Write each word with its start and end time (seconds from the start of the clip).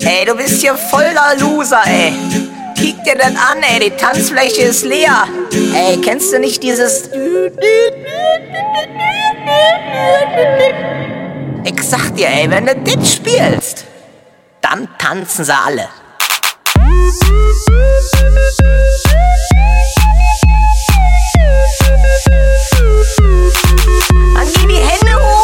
Ey, 0.00 0.24
du 0.24 0.34
bist 0.34 0.60
hier 0.60 0.76
voller 0.76 1.34
Loser, 1.38 1.82
ey. 1.86 2.12
Kick 2.76 3.02
dir 3.04 3.16
das 3.16 3.26
an, 3.28 3.62
ey, 3.62 3.80
die 3.80 3.96
Tanzfläche 3.96 4.62
ist 4.62 4.84
leer. 4.84 5.26
Ey, 5.74 6.00
kennst 6.00 6.32
du 6.32 6.38
nicht 6.38 6.62
dieses... 6.62 7.10
Ich 11.64 11.82
sag 11.82 12.14
dir, 12.16 12.28
ey, 12.28 12.48
wenn 12.50 12.66
du 12.66 12.74
das 12.76 13.14
spielst, 13.14 13.84
dann 14.60 14.88
tanzen 14.98 15.44
sie 15.44 15.54
alle. 15.54 15.88
Dann 24.34 24.46
geh 24.54 24.66
die 24.66 24.76
Hände 24.76 25.14
hoch. 25.16 25.37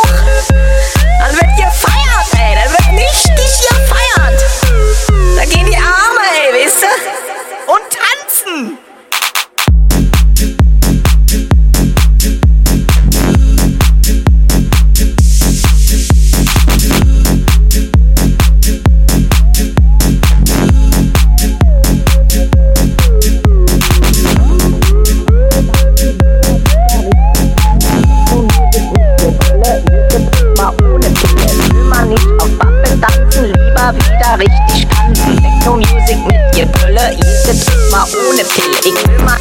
Sipp 37.44 37.90
mal 37.90 38.06
ohne 38.30 38.42
Pille. 38.44 38.78
Ich 38.84 39.08
will 39.08 39.18
mal. 39.22 39.38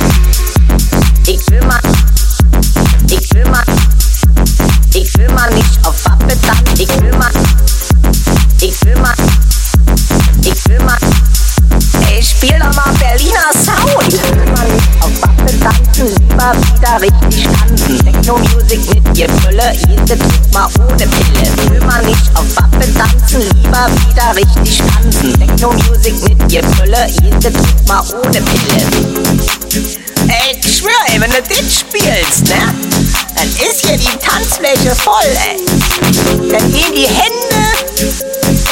Ich 1.25 1.49
will 1.49 1.61
mal. 1.61 1.79
Ich 3.09 3.33
will 3.33 3.45
mal. 3.45 3.63
Ich 4.93 5.17
will 5.17 5.29
mal 5.29 5.53
nicht 5.53 5.85
auf 5.85 5.95
Wappe 6.05 6.35
dann. 6.45 6.57
Ich 6.77 6.89
will 7.01 7.13
mal. 7.17 7.31
Ich 8.61 8.85
will 8.85 8.95
mal. 8.97 9.15
Ich 10.43 10.69
will 10.69 10.79
mal. 10.83 10.97
Ich 12.19 12.29
spiel 12.29 12.59
doch 12.59 12.75
mal 12.75 12.93
Berliner 12.99 13.51
Sound. 13.53 14.13
Ich 14.13 14.21
will 14.35 14.51
mal 14.51 14.67
nicht 14.67 14.89
auf 14.99 15.21
Wappe 15.21 15.59
tanzen, 15.59 16.07
lieber 16.29 16.53
wieder 16.53 17.01
richtig 17.01 17.47
tanzen. 17.57 17.99
Techno-Music 17.99 18.79
mit 18.93 19.17
ihr 19.17 19.27
Brille, 19.27 19.73
jede 19.87 20.17
mal 20.53 20.69
ohne 20.79 21.07
Pille. 21.07 21.69
Will 21.69 21.81
man 21.81 22.05
nicht 22.05 22.21
auf 22.35 22.45
Wappe 22.55 22.87
tanzen, 22.93 23.41
lieber 23.61 23.87
wieder 23.89 24.35
richtig 24.35 24.77
tanzen. 24.77 25.33
Techno 25.39 25.71
Music 25.71 26.13
mit 26.23 26.51
ihr 26.51 26.61
Brille, 26.61 27.07
jede 27.21 27.51
Trick 27.51 27.87
mal 27.87 28.03
ohne 28.11 28.41
Pille. 28.41 28.81
Ey, 30.27 30.59
ich 30.63 30.77
schwör, 30.77 30.91
ey, 31.07 31.19
wenn 31.19 31.31
du 31.31 31.41
das 31.41 31.79
spielst, 31.79 32.47
ne? 32.47 32.73
Dann 33.35 33.47
ist 33.47 33.85
hier 33.85 33.97
die 33.97 34.17
Tanzfläche 34.25 34.95
voll, 34.95 35.13
ey. 35.25 35.59
Dann 36.49 36.71
gehen 36.71 36.93
die 36.95 37.07
Hände 37.07 37.61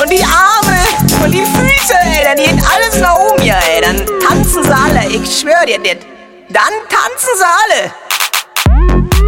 und 0.02 0.10
die 0.12 0.24
Arme 0.24 0.80
und 1.24 1.32
die 1.32 1.44
Füße, 1.44 1.94
ey. 1.94 2.24
Dann 2.24 2.38
geht 2.38 2.64
alles 2.74 3.02
nach 3.02 3.16
oben 3.16 3.42
hier, 3.42 3.58
ey. 3.58 3.82
Dann 3.82 4.06
tanzen 4.28 4.64
sie 4.64 4.72
alle, 4.72 5.10
ich 5.10 5.40
schwör 5.40 5.66
dir 5.66 5.80
das. 5.80 5.98
Dann 6.50 6.74
tanzen 6.90 7.34
sie 7.38 7.46
alle. 7.64 7.92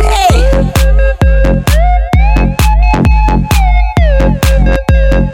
Hey. 0.01 0.63
Thank 4.65 5.25
you. 5.25 5.32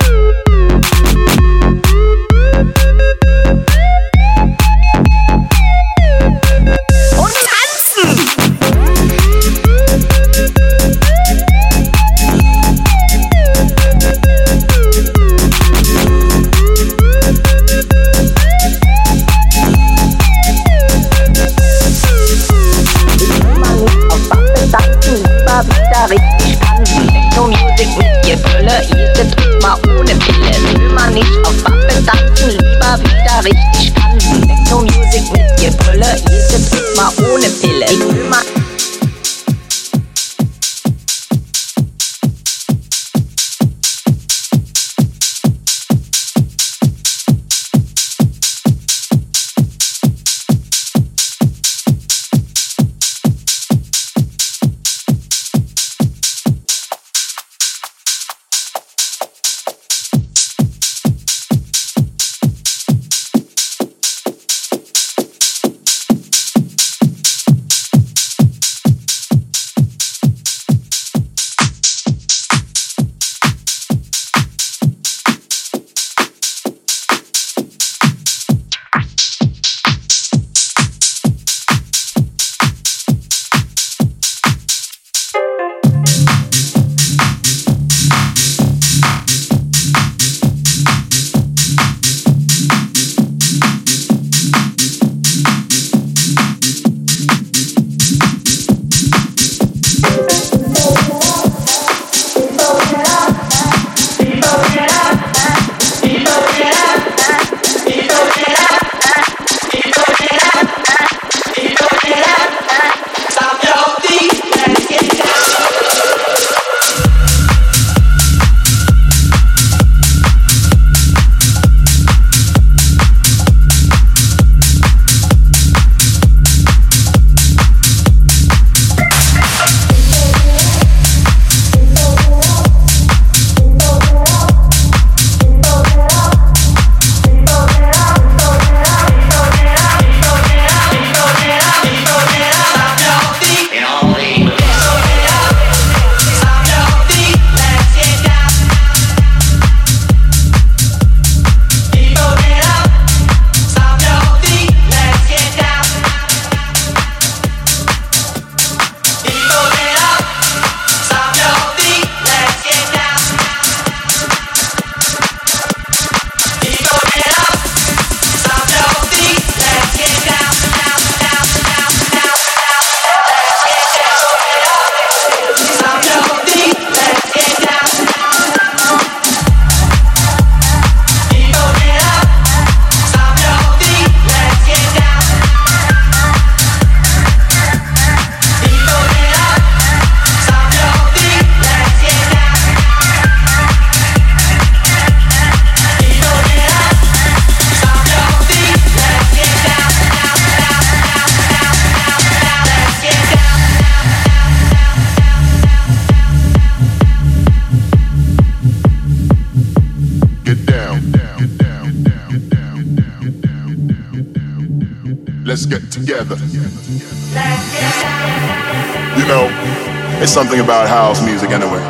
Something 220.26 220.60
about 220.62 220.88
house 220.88 221.22
music 221.22 221.52
anyway. 221.52 221.82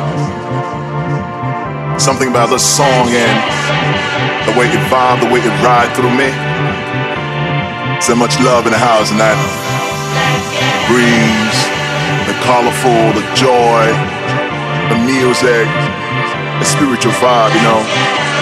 Something 1.98 2.28
about 2.28 2.50
the 2.50 2.58
song 2.58 3.08
and 3.08 3.36
the 4.44 4.52
way 4.58 4.68
it 4.68 4.84
vibe, 4.92 5.20
the 5.24 5.32
way 5.32 5.40
it 5.40 5.54
ride 5.64 5.88
through 5.96 6.12
me. 6.12 6.28
So 8.00 8.16
much 8.16 8.36
love 8.40 8.66
in 8.66 8.72
the 8.72 8.80
house 8.80 9.12
and 9.12 9.20
that 9.20 9.36
breeze, 10.88 11.60
the 12.28 12.36
colorful, 12.44 13.16
the 13.16 13.24
joy, 13.32 13.84
the 14.92 14.98
music, 15.04 15.68
the 16.60 16.66
spiritual 16.68 17.12
vibe, 17.20 17.52
you 17.56 17.64
know, 17.64 17.80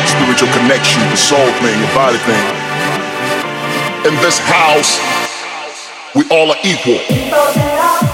spiritual 0.06 0.50
connection, 0.54 1.02
the 1.10 1.20
soul 1.20 1.46
thing, 1.62 1.78
the 1.78 1.92
body 1.94 2.18
thing. 2.26 2.44
In 4.06 4.14
this 4.22 4.38
house, 4.38 5.17
we 6.18 6.28
all 6.30 6.50
are 6.50 6.58
equal. 6.64 8.07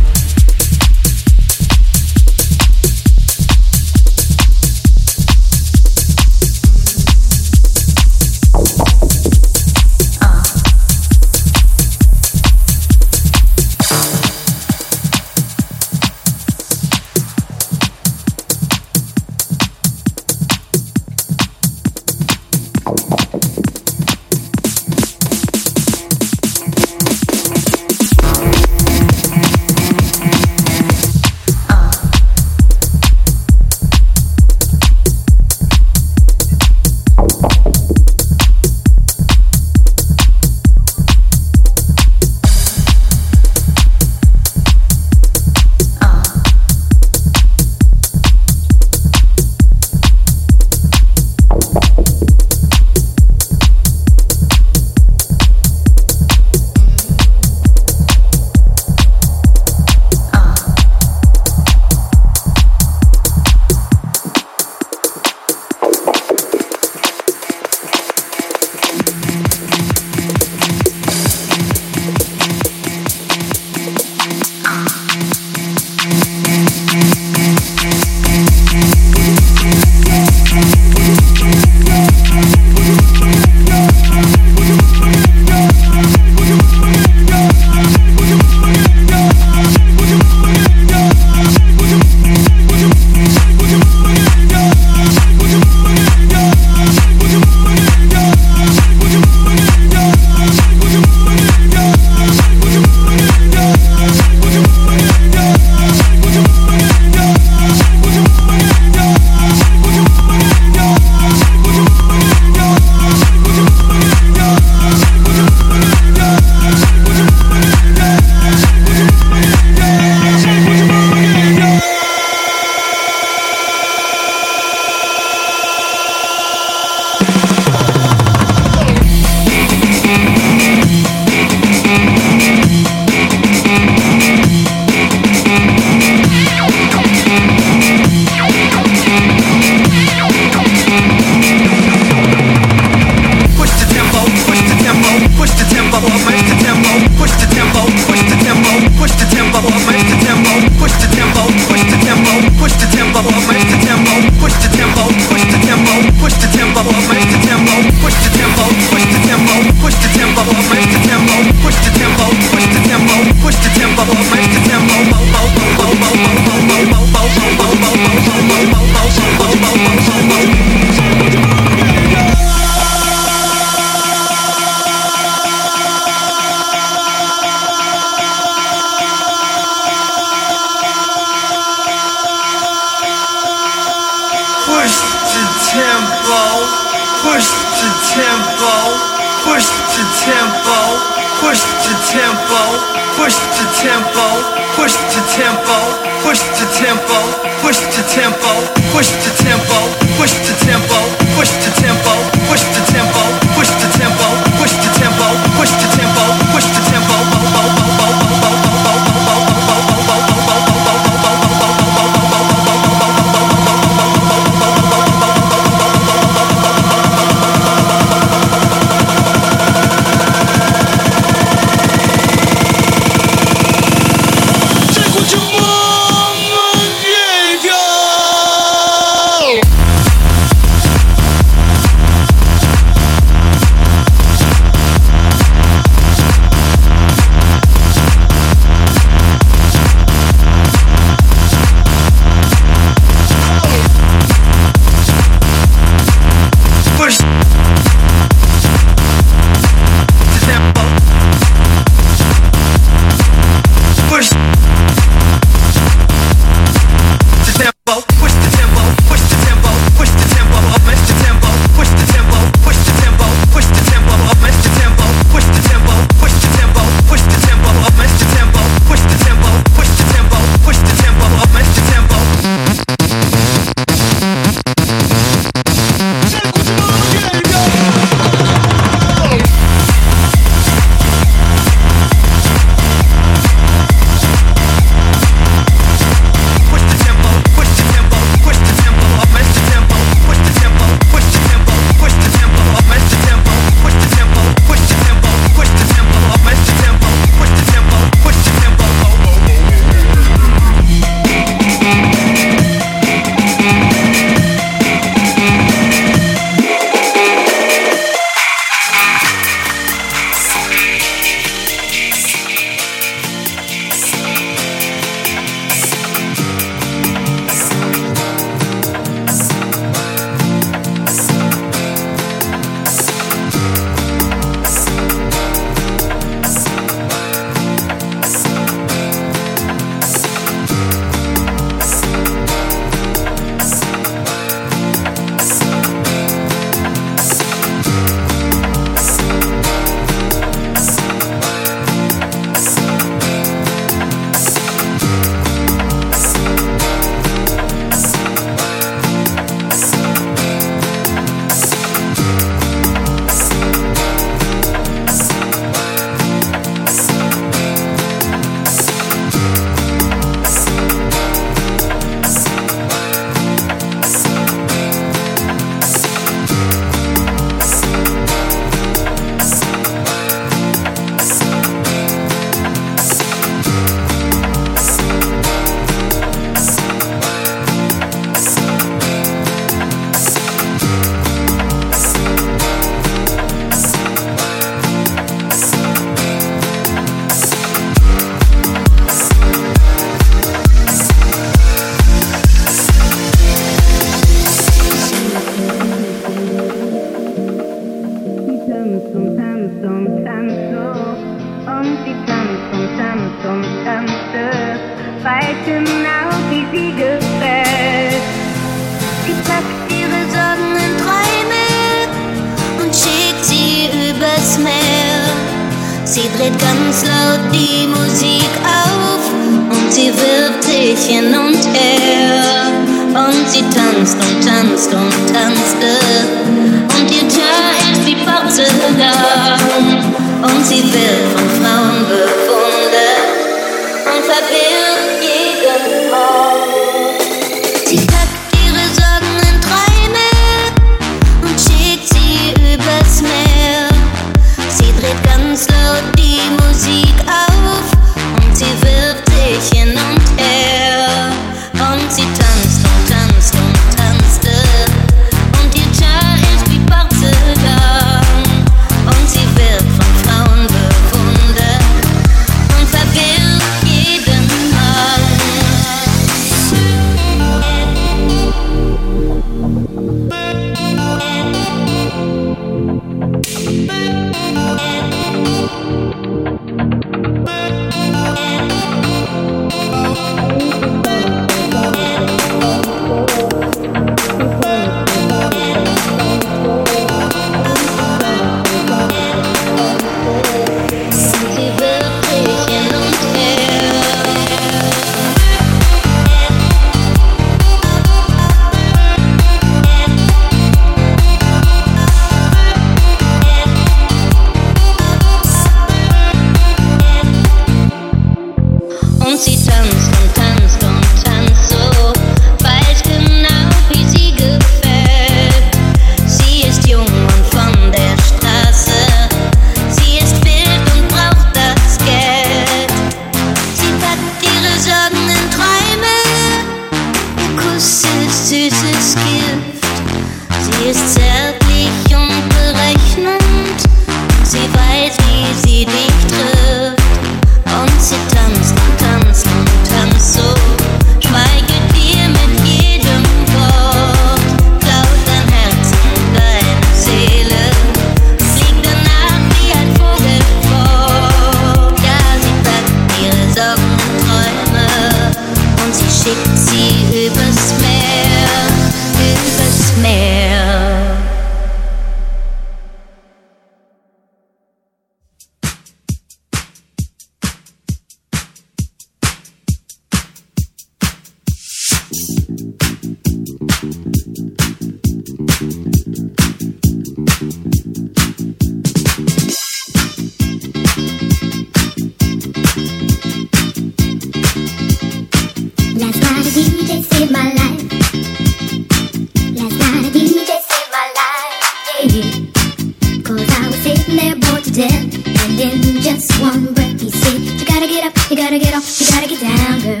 sitting 593.84 594.16
there 594.16 594.34
bored 594.36 594.64
to 594.64 594.72
death. 594.72 595.04
And 595.44 595.60
in 595.60 596.00
just 596.00 596.32
one 596.40 596.72
breath, 596.72 596.98
he 596.98 597.10
said, 597.10 597.38
You 597.38 597.66
gotta 597.66 597.86
get 597.86 598.06
up, 598.06 598.30
you 598.30 598.36
gotta 598.36 598.58
get 598.58 598.72
off, 598.74 598.88
you 598.98 599.06
gotta 599.12 599.28
get 599.28 599.40
down, 599.40 599.80
girl. 599.84 600.00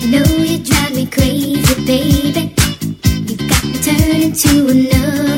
You 0.00 0.08
know 0.12 0.28
you 0.50 0.58
drive 0.62 0.94
me 0.94 1.06
crazy, 1.06 1.74
baby. 1.84 2.54
You 3.26 3.36
got 3.50 3.62
to 3.62 3.82
turn 3.82 4.20
into 4.22 4.68
another. 4.68 5.37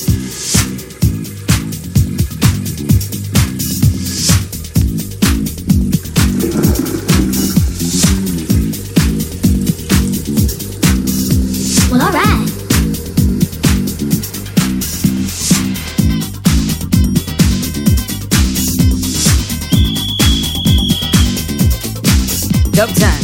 Dub 22.71 22.89
time. 22.95 23.20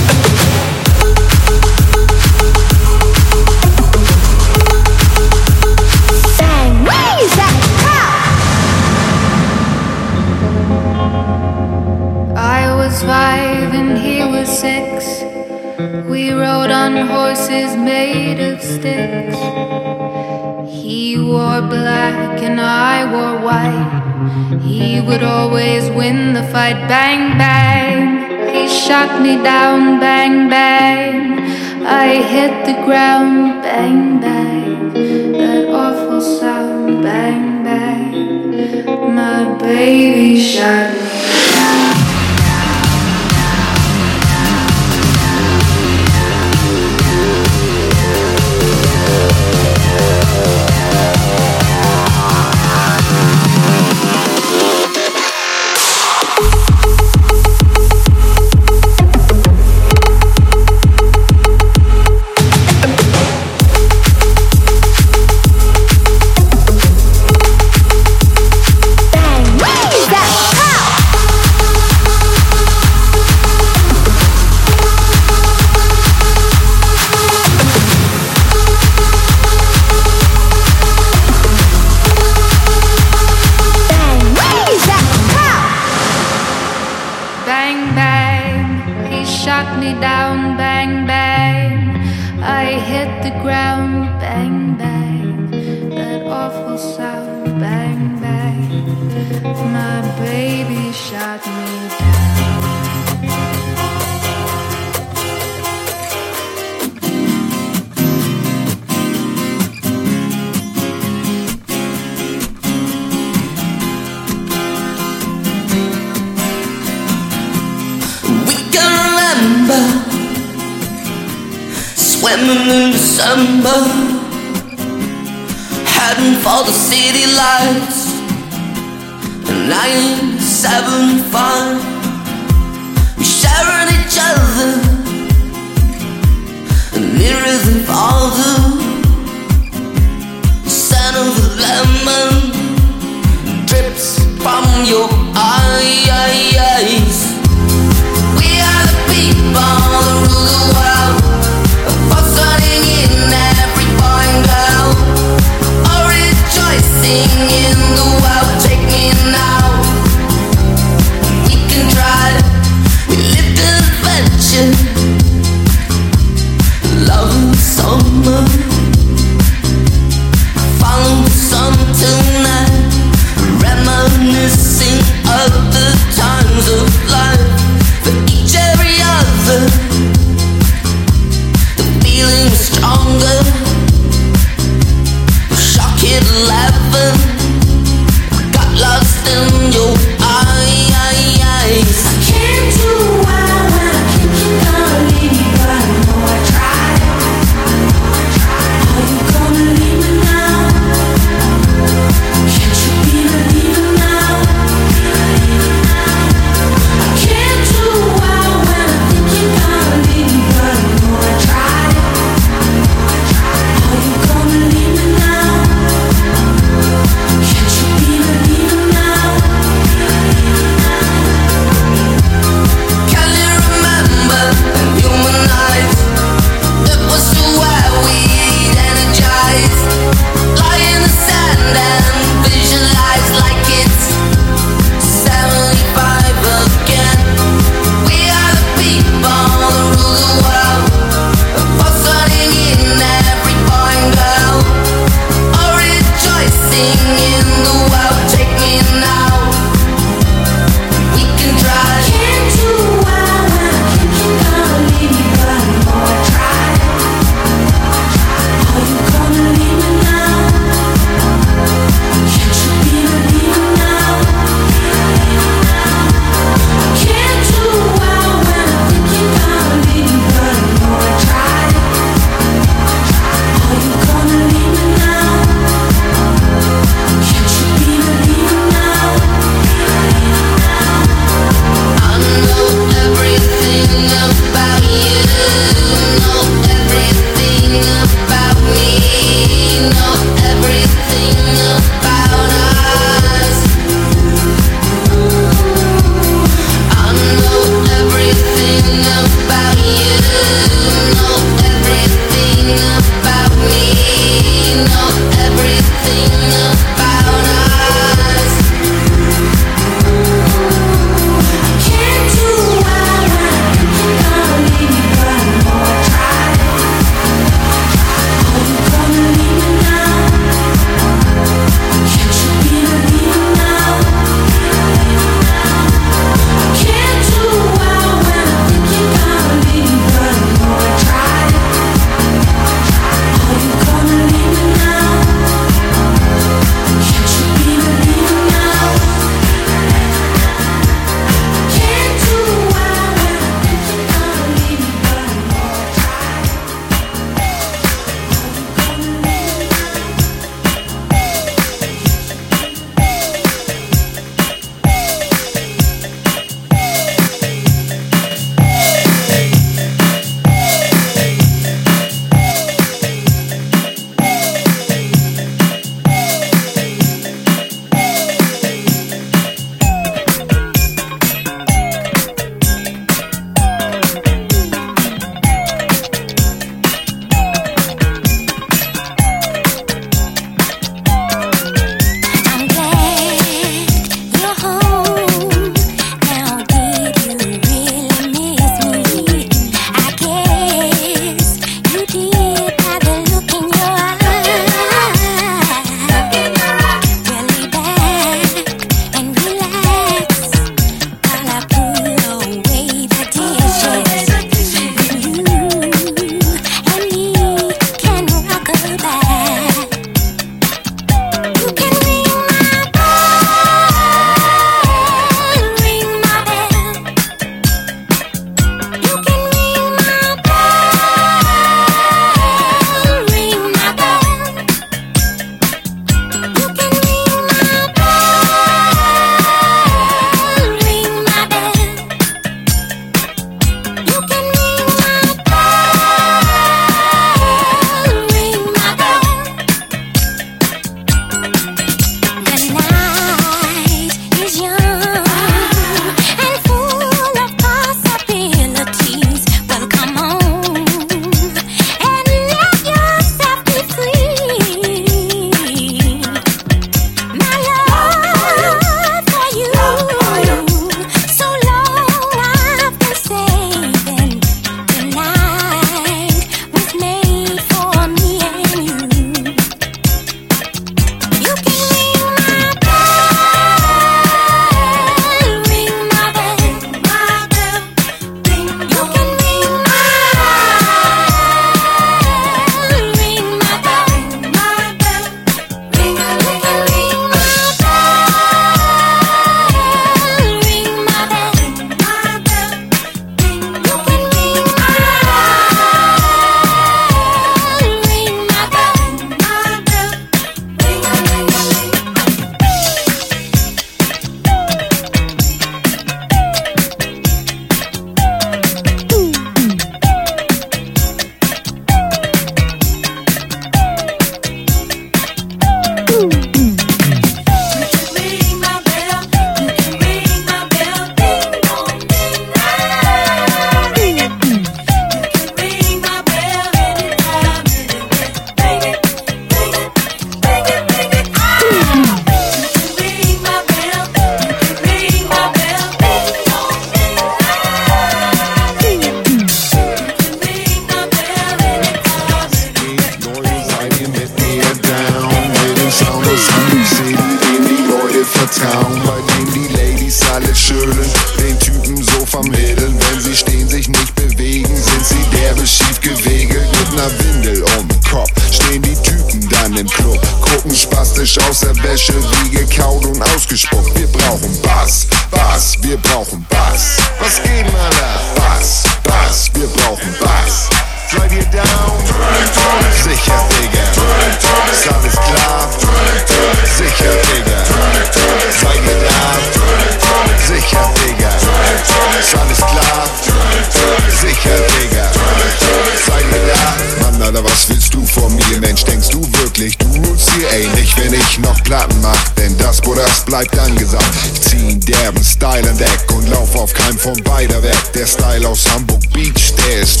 Der 597.94 598.06
Style 598.06 598.48
aus 598.48 598.64
Hamburg 598.70 599.00
Beach, 599.12 599.54
der 599.56 599.80
ist 599.80 600.00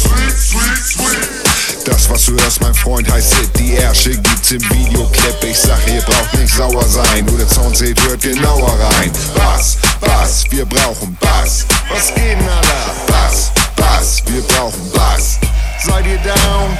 das, 1.84 2.08
was 2.10 2.26
du 2.26 2.32
hörst, 2.32 2.60
mein 2.60 2.74
Freund, 2.74 3.10
heißt 3.10 3.34
Hit. 3.34 3.58
Die 3.58 3.74
Ärsche 3.74 4.10
gibt's 4.10 4.52
im 4.52 4.62
Videoclip. 4.70 5.36
Ich 5.42 5.58
sag, 5.58 5.78
ihr 5.88 6.00
braucht 6.02 6.34
nicht 6.34 6.54
sauer 6.54 6.84
sein. 6.84 7.24
Nur 7.24 7.38
der 7.38 7.48
Sound 7.48 7.76
seht, 7.76 8.00
hört 8.02 8.20
genauer 8.20 8.78
rein. 8.78 9.10
Bass, 9.34 9.78
Bass, 10.00 10.44
wir 10.50 10.64
brauchen 10.66 11.16
Bass. 11.20 11.66
Was 11.90 12.08
geht 12.14 12.38
denn, 12.38 12.48
Alter? 12.48 12.94
Bass, 13.06 13.50
Bass, 13.76 14.22
wir 14.26 14.42
brauchen 14.42 14.90
Bass. 14.92 15.38
Seid 15.84 16.06
ihr 16.06 16.18
down? 16.18 16.76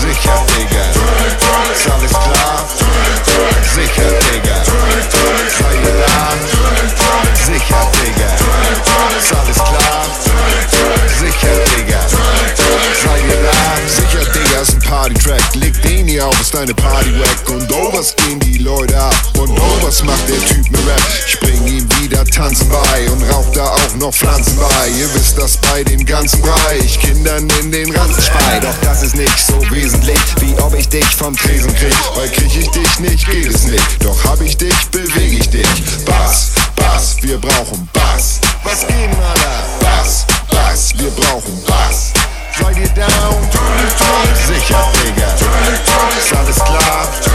Sicher, 0.00 0.46
Digga. 0.56 0.75
Ist 16.56 16.60
deine 16.60 16.74
Party-Wack. 16.74 17.50
Und 17.50 17.72
oh, 17.72 17.92
was 17.92 18.14
gehen 18.16 18.40
die 18.40 18.58
Leute 18.58 18.98
ab? 18.98 19.14
Und 19.38 19.50
oh, 19.50 19.78
was 19.82 20.02
macht 20.04 20.28
der 20.28 20.38
Typ 20.46 20.70
mit 20.70 20.86
Rap? 20.86 21.00
Ich 21.26 21.38
bring 21.40 21.66
ihm 21.66 21.88
wieder 22.00 22.24
Tanzen 22.24 22.68
bei 22.68 23.10
und 23.10 23.22
rauch 23.30 23.46
da 23.52 23.64
auch 23.64 23.94
noch 23.96 24.14
Pflanzen 24.14 24.56
bei. 24.56 24.88
Ihr 24.98 25.12
wisst 25.14 25.38
das 25.38 25.56
bei 25.58 25.84
dem 25.84 26.04
ganzen 26.04 26.40
Bereich. 26.42 26.98
Kindern 27.00 27.48
in 27.60 27.72
den 27.72 27.94
Ranzen 27.94 28.22
spei. 28.22 28.60
Doch 28.60 28.74
das 28.82 29.02
ist 29.02 29.16
nicht 29.16 29.38
so 29.38 29.60
wesentlich, 29.70 30.18
wie 30.40 30.54
ob 30.62 30.74
ich 30.74 30.88
dich 30.88 31.06
vom 31.16 31.36
Tresen 31.36 31.74
krieg. 31.74 31.94
Weil 32.14 32.28
krieg 32.30 32.56
ich 32.56 32.70
dich 32.70 33.00
nicht, 33.00 33.26
geht 33.26 33.54
es 33.54 33.64
nicht. 33.64 34.04
Doch 34.04 34.24
hab 34.24 34.40
ich 34.40 34.56
dich, 34.56 34.74
beweg 34.90 35.40
ich 35.40 35.50
dich. 35.50 35.68
Bass, 36.04 36.52
Bass, 36.76 37.16
wir 37.20 37.38
brauchen 37.38 37.88
Bass. 37.92 38.40
Was 38.64 38.86
geht, 38.86 39.10
Alter? 39.10 39.64
Bass, 39.80 40.26
Bass, 40.50 40.94
wir 40.96 41.10
brauchen 41.10 41.62
Bass. 41.66 42.12
Seid 42.58 42.78
ihr 42.78 42.88
down? 42.88 43.36
Sicher, 44.46 44.85
alles 46.34 46.56
klar? 46.56 47.25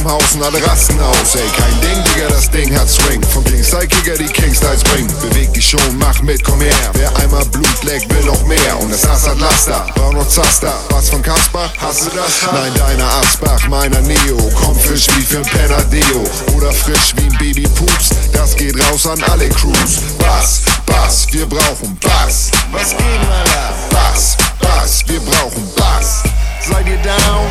Im 0.00 0.10
Haus 0.10 0.34
und 0.34 0.42
alle 0.42 0.64
rasten 0.66 0.98
aus. 1.00 1.34
Ey, 1.34 1.48
kein 1.56 1.80
Ding, 1.80 2.04
Digga, 2.04 2.28
das 2.28 2.50
Ding 2.50 2.74
hat 2.76 2.88
Swing. 2.88 3.22
Vom 3.22 3.44
Kingstyle-Kicker 3.44 4.16
die 4.18 4.26
Kingstyles. 4.26 4.82
Beweg 4.84 5.52
dich 5.52 5.68
schon, 5.68 5.98
mach 5.98 6.20
mit, 6.22 6.42
komm 6.44 6.60
her. 6.60 6.74
Wer 6.94 7.14
einmal 7.16 7.44
Blut 7.46 7.84
leckt, 7.84 8.12
will 8.12 8.24
noch 8.24 8.42
mehr. 8.46 8.78
Und 8.80 8.92
das 8.92 9.06
Ass 9.06 9.28
hat 9.28 9.38
Laster, 9.38 9.86
braucht 9.94 10.14
noch 10.14 10.28
Zaster. 10.28 10.72
Was 10.90 11.10
von 11.10 11.22
Kasper? 11.22 11.70
Hast 11.78 12.06
du 12.06 12.10
das? 12.16 12.52
Nein, 12.52 12.72
deiner 12.74 13.10
Asbach, 13.14 13.68
meiner 13.68 14.00
Neo. 14.00 14.36
Kommt 14.54 14.80
frisch 14.82 15.06
wie 15.16 15.22
für 15.22 15.38
ein 15.38 15.42
Penadeo. 15.44 16.24
Oder 16.56 16.72
frisch 16.72 17.14
wie 17.16 17.24
ein 17.24 17.38
Baby 17.38 17.68
Pups. 17.68 18.10
Das 18.32 18.56
geht 18.56 18.76
raus 18.90 19.06
an 19.06 19.22
alle 19.30 19.48
Crews. 19.48 20.00
Bass, 20.18 20.62
Bass, 20.86 21.26
wir 21.32 21.46
brauchen 21.46 21.98
Bass. 22.00 22.50
Was 22.72 22.90
geht, 22.90 23.00
Alter? 23.00 23.74
Bass, 23.90 24.36
Bass, 24.60 25.04
wir 25.06 25.20
brauchen 25.20 25.68
Bass. 25.76 26.22
Seid 26.70 26.86
ihr 26.86 26.96
down? 26.98 27.48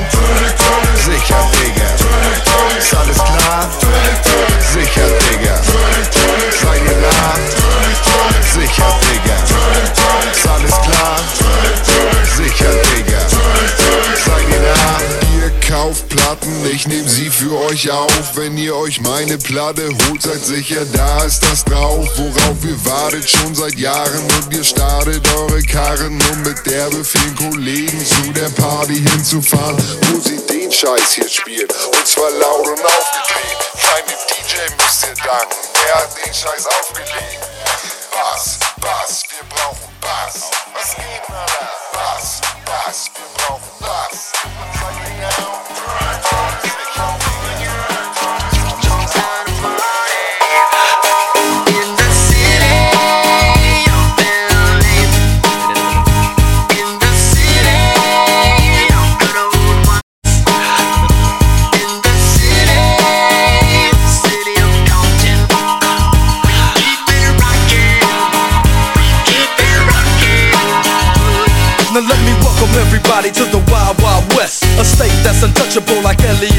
Sicher, 0.96 1.44
Digga. 1.60 1.90
Ist 2.78 2.96
alles 2.96 3.18
klar? 3.18 3.70
Sicher, 4.74 5.08
Digga. 5.30 5.56
Seid 6.62 6.82
ihr 6.86 7.02
da? 7.02 7.36
Sicher, 8.54 8.92
Digga. 9.12 9.38
Ist 10.32 10.48
alles 10.48 10.72
klar? 10.72 11.18
Sicher, 12.38 12.72
Digga. 12.96 13.22
Seid 14.26 14.48
ihr 14.50 14.62
da? 14.62 14.82
Ihr 15.36 15.52
kauft 15.68 16.09
Platten, 16.50 16.76
ich 16.76 16.88
nehm 16.88 17.08
sie 17.08 17.30
für 17.30 17.58
euch 17.69 17.90
auf. 17.92 18.36
Wenn 18.36 18.58
ihr 18.58 18.76
euch 18.76 19.02
meine 19.02 19.38
Platte 19.38 19.90
holt, 20.08 20.22
seid 20.22 20.44
sicher, 20.44 20.86
da 20.94 21.24
ist 21.24 21.42
das 21.44 21.64
drauf. 21.64 22.08
Worauf 22.16 22.66
ihr 22.66 22.86
wartet 22.86 23.30
schon 23.30 23.53
seit 23.56 23.76
Jahren 23.76 24.24
und 24.38 24.53
ihr 24.53 24.64
startet 24.64 25.28
eure 25.36 25.61
Karren, 25.64 26.19
um 26.32 26.42
mit 26.42 26.66
derbe 26.66 27.03
vielen 27.03 27.36
Kollegen 27.36 28.06
zu 28.06 28.32
der 28.34 28.50
Party 28.50 28.95
hinzufahren, 28.95 29.78
wo 30.11 30.19
sie 30.19 30.38
den 30.48 30.72
Scheiß 30.72 31.14
hier 31.14 31.30
spielt. 31.30 31.72
Und 31.72 32.08
zwar 32.08 32.30
laut 32.32 32.68
und 32.68 32.86
aufgedreht. 32.86 33.60
Meinem 33.84 34.19
DJ 34.30 34.84
müsst 34.84 35.03
ihr 35.03 35.16
danken, 35.24 35.56
der 35.76 35.95
hat 35.95 36.10
den 36.26 36.34
Scheiß 36.34 36.66
aufgelegt. 36.66 37.50
Bass, 38.11 38.60
Bass, 38.82 39.19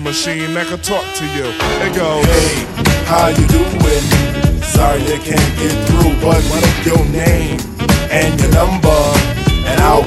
machine 0.00 0.54
that 0.54 0.66
can 0.66 0.78
talk 0.80 1.04
to 1.14 1.24
you. 1.36 1.52
It 1.84 1.94
goes, 1.94 2.24
Hey, 2.24 2.64
how 3.04 3.28
you 3.28 3.46
doing? 3.48 4.04
Sorry 4.62 5.02
I 5.02 5.18
can't 5.18 5.52
get 5.58 5.74
through, 5.88 6.14
but 6.20 6.40
what 6.48 6.62
is 6.64 6.86
your 6.86 7.04
name 7.12 7.60
and 8.10 8.40
your 8.40 8.52
number? 8.52 8.79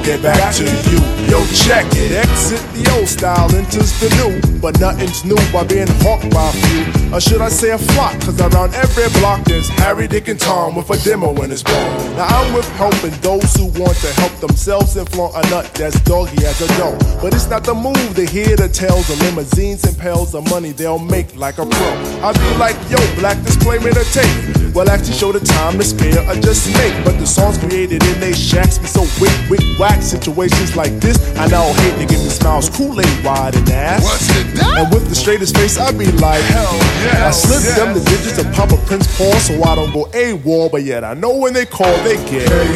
Get 0.02 0.22
back 0.22 0.54
to 0.56 0.64
you. 0.64 1.00
Yo, 1.30 1.40
check 1.54 1.86
it. 1.96 2.12
Exit 2.12 2.60
the 2.74 2.90
old 2.92 3.08
style, 3.08 3.48
enters 3.54 3.98
the 4.00 4.10
new. 4.20 4.60
But 4.60 4.78
nothing's 4.80 5.24
new 5.24 5.38
by 5.52 5.64
being 5.64 5.88
hawked 6.04 6.28
by 6.30 6.48
a 6.48 6.52
few. 6.52 7.14
Or 7.14 7.20
should 7.20 7.40
I 7.40 7.48
say 7.48 7.70
a 7.70 7.78
flock? 7.78 8.12
Cause 8.20 8.38
around 8.40 8.74
every 8.74 9.08
block 9.20 9.44
there's 9.44 9.68
Harry, 9.80 10.06
Dick, 10.06 10.28
and 10.28 10.38
Tom 10.38 10.74
with 10.74 10.90
a 10.90 10.98
demo 11.04 11.32
in 11.42 11.50
his 11.50 11.62
ball. 11.62 11.88
Now 12.16 12.26
I'm 12.26 12.52
with 12.52 12.68
helping 12.76 13.12
those 13.20 13.54
who 13.56 13.66
want 13.80 13.96
to 14.04 14.12
help 14.20 14.32
themselves 14.40 14.96
and 14.96 15.08
flaunt 15.08 15.34
a 15.36 15.50
nut 15.50 15.72
that's 15.74 15.98
doggy 16.00 16.44
as 16.44 16.60
a 16.60 16.68
dough. 16.76 16.98
But 17.22 17.34
it's 17.34 17.48
not 17.48 17.64
the 17.64 17.74
move 17.74 18.14
to 18.16 18.26
hear 18.26 18.56
the 18.56 18.68
tales 18.68 19.08
of 19.08 19.20
limousines 19.22 19.84
and 19.84 19.96
pails 19.96 20.34
of 20.34 20.48
money 20.50 20.72
they'll 20.72 20.98
make 20.98 21.34
like 21.36 21.58
a 21.58 21.66
pro. 21.66 21.90
I 22.20 22.32
be 22.32 22.58
like, 22.58 22.76
yo, 22.90 22.98
black 23.16 23.42
display 23.44 23.78
made 23.78 23.96
a 23.96 24.04
tape. 24.04 24.63
Well, 24.74 24.90
actually 24.90 25.14
show 25.14 25.30
the 25.30 25.38
time 25.38 25.78
to 25.78 25.84
spare 25.84 26.18
or 26.26 26.34
just 26.42 26.66
make. 26.74 26.92
But 27.04 27.14
the 27.22 27.26
songs 27.26 27.58
created 27.58 28.02
in 28.02 28.18
they 28.18 28.32
shacks 28.32 28.76
be 28.76 28.86
so 28.90 29.06
wick, 29.22 29.30
wick, 29.48 29.62
whack. 29.78 30.02
Situations 30.02 30.74
like 30.74 30.90
this, 30.98 31.14
I 31.38 31.46
now 31.46 31.72
hate 31.78 31.94
to 32.02 32.06
give 32.10 32.18
me 32.18 32.28
smiles, 32.28 32.68
Kool-Aid 32.68 33.24
wide 33.24 33.54
and 33.54 33.70
ass. 33.70 34.02
What's 34.02 34.26
it 34.34 34.58
done? 34.58 34.78
And 34.78 34.92
with 34.92 35.08
the 35.08 35.14
straightest 35.14 35.56
face, 35.56 35.78
I 35.78 35.92
be 35.92 36.10
like, 36.18 36.42
hell 36.50 36.74
yeah. 37.06 37.28
I 37.28 37.30
slip 37.30 37.62
them 37.78 37.94
the 37.94 38.02
digits 38.02 38.36
of 38.38 38.50
Papa 38.52 38.76
Prince 38.84 39.06
Paul 39.16 39.38
so 39.38 39.62
I 39.62 39.76
don't 39.76 39.92
go 39.94 40.06
AWOL, 40.10 40.72
but 40.72 40.82
yet 40.82 41.04
I 41.04 41.14
know 41.14 41.38
when 41.38 41.52
they 41.52 41.66
call, 41.66 41.94
they 42.02 42.18
get. 42.26 42.50
Hey, 42.50 42.74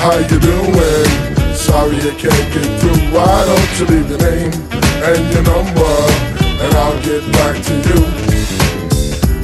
how 0.00 0.16
you 0.16 0.40
doing? 0.40 1.52
Sorry 1.52 2.00
I 2.00 2.16
can't 2.16 2.48
get 2.56 2.80
through. 2.80 3.12
Why 3.12 3.44
don't 3.44 3.72
you 3.76 3.84
leave 3.92 4.08
your 4.08 4.18
name 4.18 4.52
and 5.04 5.22
your 5.28 5.44
number, 5.44 5.92
and 6.40 6.72
I'll 6.72 6.96
get 7.04 7.20
back 7.36 7.60
to 7.68 7.74
you. 7.84 8.00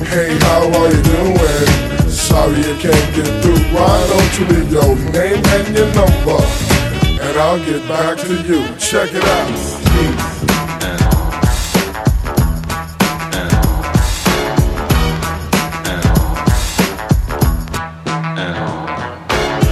Hey, 0.09 0.33
how 0.49 0.65
are 0.65 0.89
you 0.89 1.03
doing? 1.03 1.80
Sorry 2.31 2.63
I 2.63 2.79
can't 2.79 3.09
get 3.17 3.27
through. 3.43 3.59
Why 3.75 4.07
don't 4.07 4.33
you 4.39 4.45
leave 4.47 4.71
your 4.71 4.95
name 5.11 5.43
and 5.45 5.67
your 5.77 5.91
number, 5.99 6.39
and 7.27 7.35
I'll 7.37 7.59
get 7.59 7.83
back 7.89 8.19
to 8.19 8.35
you. 8.47 8.61
Check 8.79 9.11
it 9.13 9.25
out. 9.25 9.51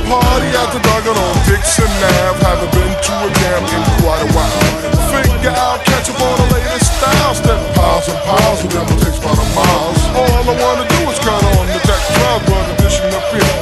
Party 0.08 0.50
out 0.58 0.70
the 0.74 0.80
dog 0.82 1.06
on 1.14 1.34
Dixon 1.46 1.86
Ave. 1.86 2.42
Haven't 2.42 2.72
been 2.74 2.92
to 3.06 3.12
a 3.22 3.30
jam 3.38 3.62
in 3.70 3.82
quite 4.02 4.22
a 4.24 4.28
while. 4.34 4.62
Figure 5.12 5.54
out, 5.54 5.87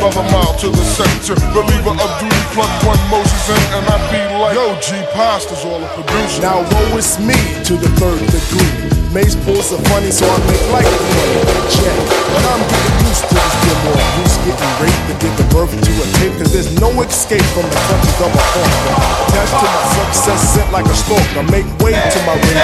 up 0.06 0.14
a 0.14 0.24
mile 0.30 0.54
to 0.62 0.70
the 0.70 0.86
sector. 0.94 1.34
Reliever 1.50 1.94
of 1.98 2.10
duty, 2.22 2.42
plug 2.54 2.70
one 2.86 3.02
Moses 3.10 3.50
in, 3.50 3.64
and 3.74 3.84
I 3.90 3.96
be 4.14 4.22
like, 4.38 4.54
Yo, 4.54 4.78
G 4.78 4.94
Pasta's 5.10 5.66
all 5.66 5.82
a 5.82 5.88
producer. 5.98 6.42
Now 6.42 6.62
woe 6.62 6.98
is 6.98 7.18
me 7.18 7.34
to 7.66 7.74
the 7.74 7.90
third 7.98 8.22
degree. 8.30 8.70
Maze 9.10 9.34
pulls 9.42 9.72
are 9.74 9.82
funny, 9.90 10.10
so 10.14 10.26
I 10.28 10.38
make 10.46 10.66
like 10.70 10.86
the 10.86 11.00
money. 11.10 11.42
Check. 11.74 11.96
But 12.30 12.44
I'm 12.54 12.62
getting 12.70 12.96
used 13.10 13.24
to 13.26 13.34
this 13.34 13.56
deal 13.66 13.78
more. 13.82 14.02
Who's 14.14 14.36
getting 14.46 14.72
raped 14.78 15.06
and 15.10 15.18
giving 15.18 15.50
birth 15.50 15.74
to 15.74 15.92
a 15.98 16.06
tape? 16.22 16.34
Cause 16.38 16.52
there's 16.54 16.72
no 16.78 16.90
escape 17.02 17.46
from 17.56 17.66
the 17.66 17.78
clutches 17.90 18.18
of 18.22 18.30
a 18.30 18.42
hawker. 18.54 18.94
Attached 19.26 19.58
to 19.58 19.66
my 19.66 19.82
success, 19.90 20.40
sent 20.54 20.70
like 20.70 20.86
a 20.86 20.94
stalker. 20.94 21.42
Make 21.50 21.66
way 21.82 21.98
to 21.98 22.18
my 22.22 22.34
ring, 22.38 22.58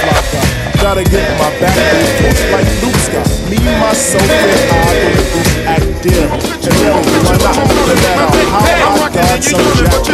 fly. 0.00 0.69
Gotta 0.80 1.04
get 1.04 1.28
my 1.38 1.50
back 1.60 1.76
torch 2.16 2.40
like 2.50 2.64
Luke 2.80 2.96
Scott. 3.04 3.28
Me, 3.50 3.58
myself, 3.78 4.24
and 4.24 4.72
I 4.72 4.96
this 5.12 5.56
act 5.68 6.02
deal. 6.02 6.24
And 6.24 7.20
why 7.20 7.36
not? 7.36 7.56
No 7.60 7.94
matter 8.00 8.48
how 8.80 8.96
I 8.96 9.12
got 9.12 9.44
some 9.44 9.60
jack 9.76 10.08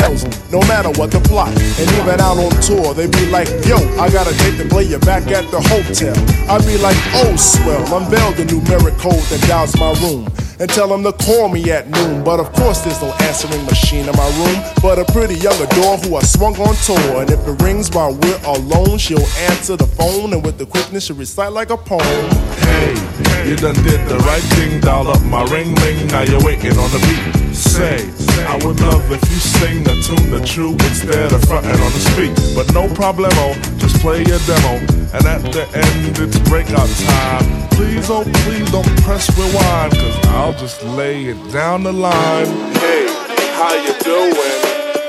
nails. 0.00 0.24
No 0.50 0.60
matter 0.60 0.88
what 0.98 1.10
the 1.10 1.20
plot. 1.20 1.52
And 1.52 1.90
even 2.00 2.18
out 2.18 2.38
on 2.38 2.50
tour, 2.62 2.94
they 2.94 3.06
be 3.06 3.28
like, 3.30 3.48
yo, 3.66 3.76
I 4.00 4.08
got 4.08 4.26
a 4.26 4.36
date 4.38 4.56
to 4.56 4.68
play 4.68 4.84
you 4.84 4.98
back 5.00 5.28
at 5.28 5.50
the 5.50 5.60
hotel. 5.60 6.16
I 6.48 6.58
be 6.64 6.78
like, 6.78 6.96
oh, 7.12 7.36
swell, 7.36 7.84
unveil 7.94 8.32
the 8.32 8.44
numeric 8.44 8.96
code 8.98 9.20
that 9.28 9.44
dials 9.46 9.76
my 9.76 9.92
room. 10.00 10.26
And 10.60 10.68
tell 10.68 10.88
them 10.88 11.04
to 11.04 11.12
call 11.12 11.48
me 11.48 11.70
at 11.70 11.88
noon. 11.88 12.24
But 12.24 12.40
of 12.40 12.52
course, 12.52 12.80
there's 12.80 13.00
no 13.00 13.12
answering 13.20 13.64
machine 13.66 14.08
in 14.08 14.16
my 14.16 14.28
room. 14.42 14.62
But 14.82 14.98
a 14.98 15.04
pretty 15.12 15.36
young 15.36 15.54
adore 15.62 15.96
who 15.98 16.16
I 16.16 16.22
swung 16.22 16.56
on 16.58 16.74
tour. 16.84 17.22
And 17.22 17.30
if 17.30 17.46
it 17.46 17.62
rings 17.62 17.90
while 17.90 18.14
we're 18.14 18.40
alone, 18.44 18.98
she'll 18.98 19.28
answer 19.50 19.76
the 19.76 19.86
phone. 19.86 20.32
And 20.32 20.44
with 20.44 20.58
the 20.58 20.66
quickness, 20.66 21.04
she'll 21.04 21.16
recite 21.16 21.52
like 21.52 21.70
a 21.70 21.76
poem. 21.76 22.02
Hey, 22.02 23.48
you 23.48 23.56
done 23.56 23.74
did 23.84 24.08
the 24.08 24.18
right 24.26 24.42
thing, 24.54 24.80
dial 24.80 25.08
up 25.08 25.22
my 25.22 25.42
ring 25.44 25.74
ring. 25.76 26.06
Now 26.08 26.22
you're 26.22 26.42
waiting 26.42 26.76
on 26.76 26.90
the 26.90 26.98
beat. 27.06 27.47
Say, 27.58 28.08
I 28.46 28.54
would 28.64 28.78
love 28.78 29.10
if 29.10 29.20
you 29.28 29.36
sing 29.36 29.82
the 29.82 29.98
tune 30.06 30.30
the 30.30 30.38
true 30.46 30.74
instead 30.86 31.32
of 31.32 31.42
fronting 31.42 31.74
on 31.74 31.90
the 31.90 32.04
street. 32.14 32.30
But 32.54 32.72
no 32.72 32.86
problemo, 32.86 33.34
oh, 33.34 33.54
just 33.78 33.98
play 33.98 34.22
your 34.22 34.38
demo. 34.46 34.78
And 35.10 35.26
at 35.26 35.42
the 35.50 35.66
end, 35.74 36.18
it's 36.22 36.38
breakout 36.48 36.86
time. 36.86 37.68
Please, 37.70 38.08
oh, 38.10 38.22
please 38.46 38.70
don't 38.70 38.86
press 39.02 39.26
rewind, 39.36 39.92
cause 39.92 40.26
I'll 40.38 40.52
just 40.52 40.84
lay 40.94 41.26
it 41.26 41.52
down 41.52 41.82
the 41.82 41.92
line. 41.92 42.46
Hey, 42.78 43.10
how 43.58 43.74
you 43.74 43.90
doing? 44.06 44.62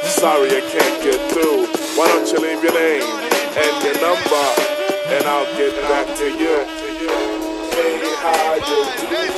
Sorry 0.09 0.49
I 0.49 0.61
can't 0.73 1.03
get 1.05 1.21
through. 1.29 1.69
Why 1.93 2.07
don't 2.07 2.25
you 2.33 2.39
leave 2.41 2.63
your 2.63 2.73
name 2.73 3.05
and 3.61 3.75
your 3.85 3.93
number, 4.01 4.45
and 5.13 5.23
I'll 5.29 5.45
get 5.53 5.77
back 5.85 6.17
to 6.17 6.25
you. 6.25 6.65
Hey, 7.77 8.01
how 8.25 8.55
you 8.57 8.89
doing? 9.05 9.37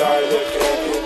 Sorry 0.00 0.24
I 0.24 0.40
can't 0.56 0.88
get 0.88 0.96
through. 0.96 1.03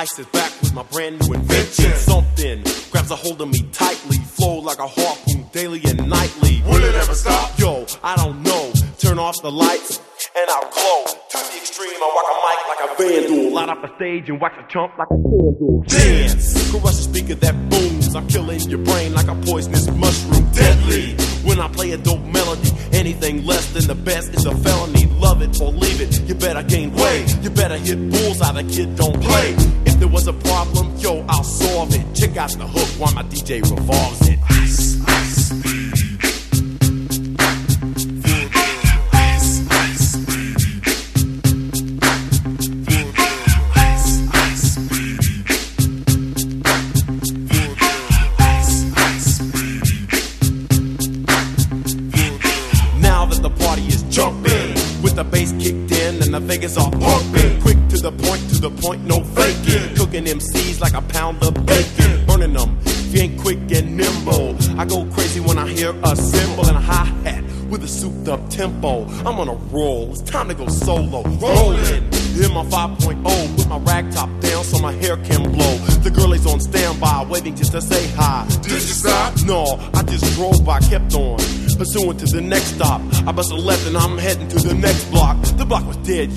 I 0.00 0.06
sit 0.06 0.32
back 0.32 0.50
with 0.62 0.72
my 0.72 0.82
brand 0.84 1.20
new 1.20 1.34
invention. 1.34 1.92
Something 1.92 2.62
grabs 2.90 3.10
a 3.10 3.16
hold 3.16 3.42
of 3.42 3.50
me 3.50 3.68
tightly, 3.70 4.16
flow 4.16 4.60
like 4.60 4.78
a 4.78 4.86
harpoon 4.86 5.44
daily 5.52 5.82
and 5.84 6.08
nightly. 6.08 6.62
Will 6.64 6.82
it 6.82 6.94
ever 6.94 7.14
stop? 7.14 7.58
Yo, 7.58 7.84
I 8.02 8.16
don't 8.16 8.42
know. 8.42 8.72
Turn 8.96 9.18
off 9.18 9.42
the 9.42 9.52
lights 9.52 10.00
and 10.34 10.48
I'll 10.48 10.70
glow. 10.70 11.04
To 11.04 11.36
the 11.36 11.56
extreme, 11.58 11.92
I 11.92 12.08
walk 12.16 12.28
a 12.32 12.36
mic 12.40 12.60
like 12.70 12.80
a 12.88 13.28
vandal. 13.28 13.52
Light 13.52 13.68
up 13.68 13.82
the 13.82 13.94
stage 13.96 14.30
and 14.30 14.40
watch 14.40 14.54
a 14.56 14.66
chump 14.72 14.96
like 14.96 15.08
a 15.10 15.16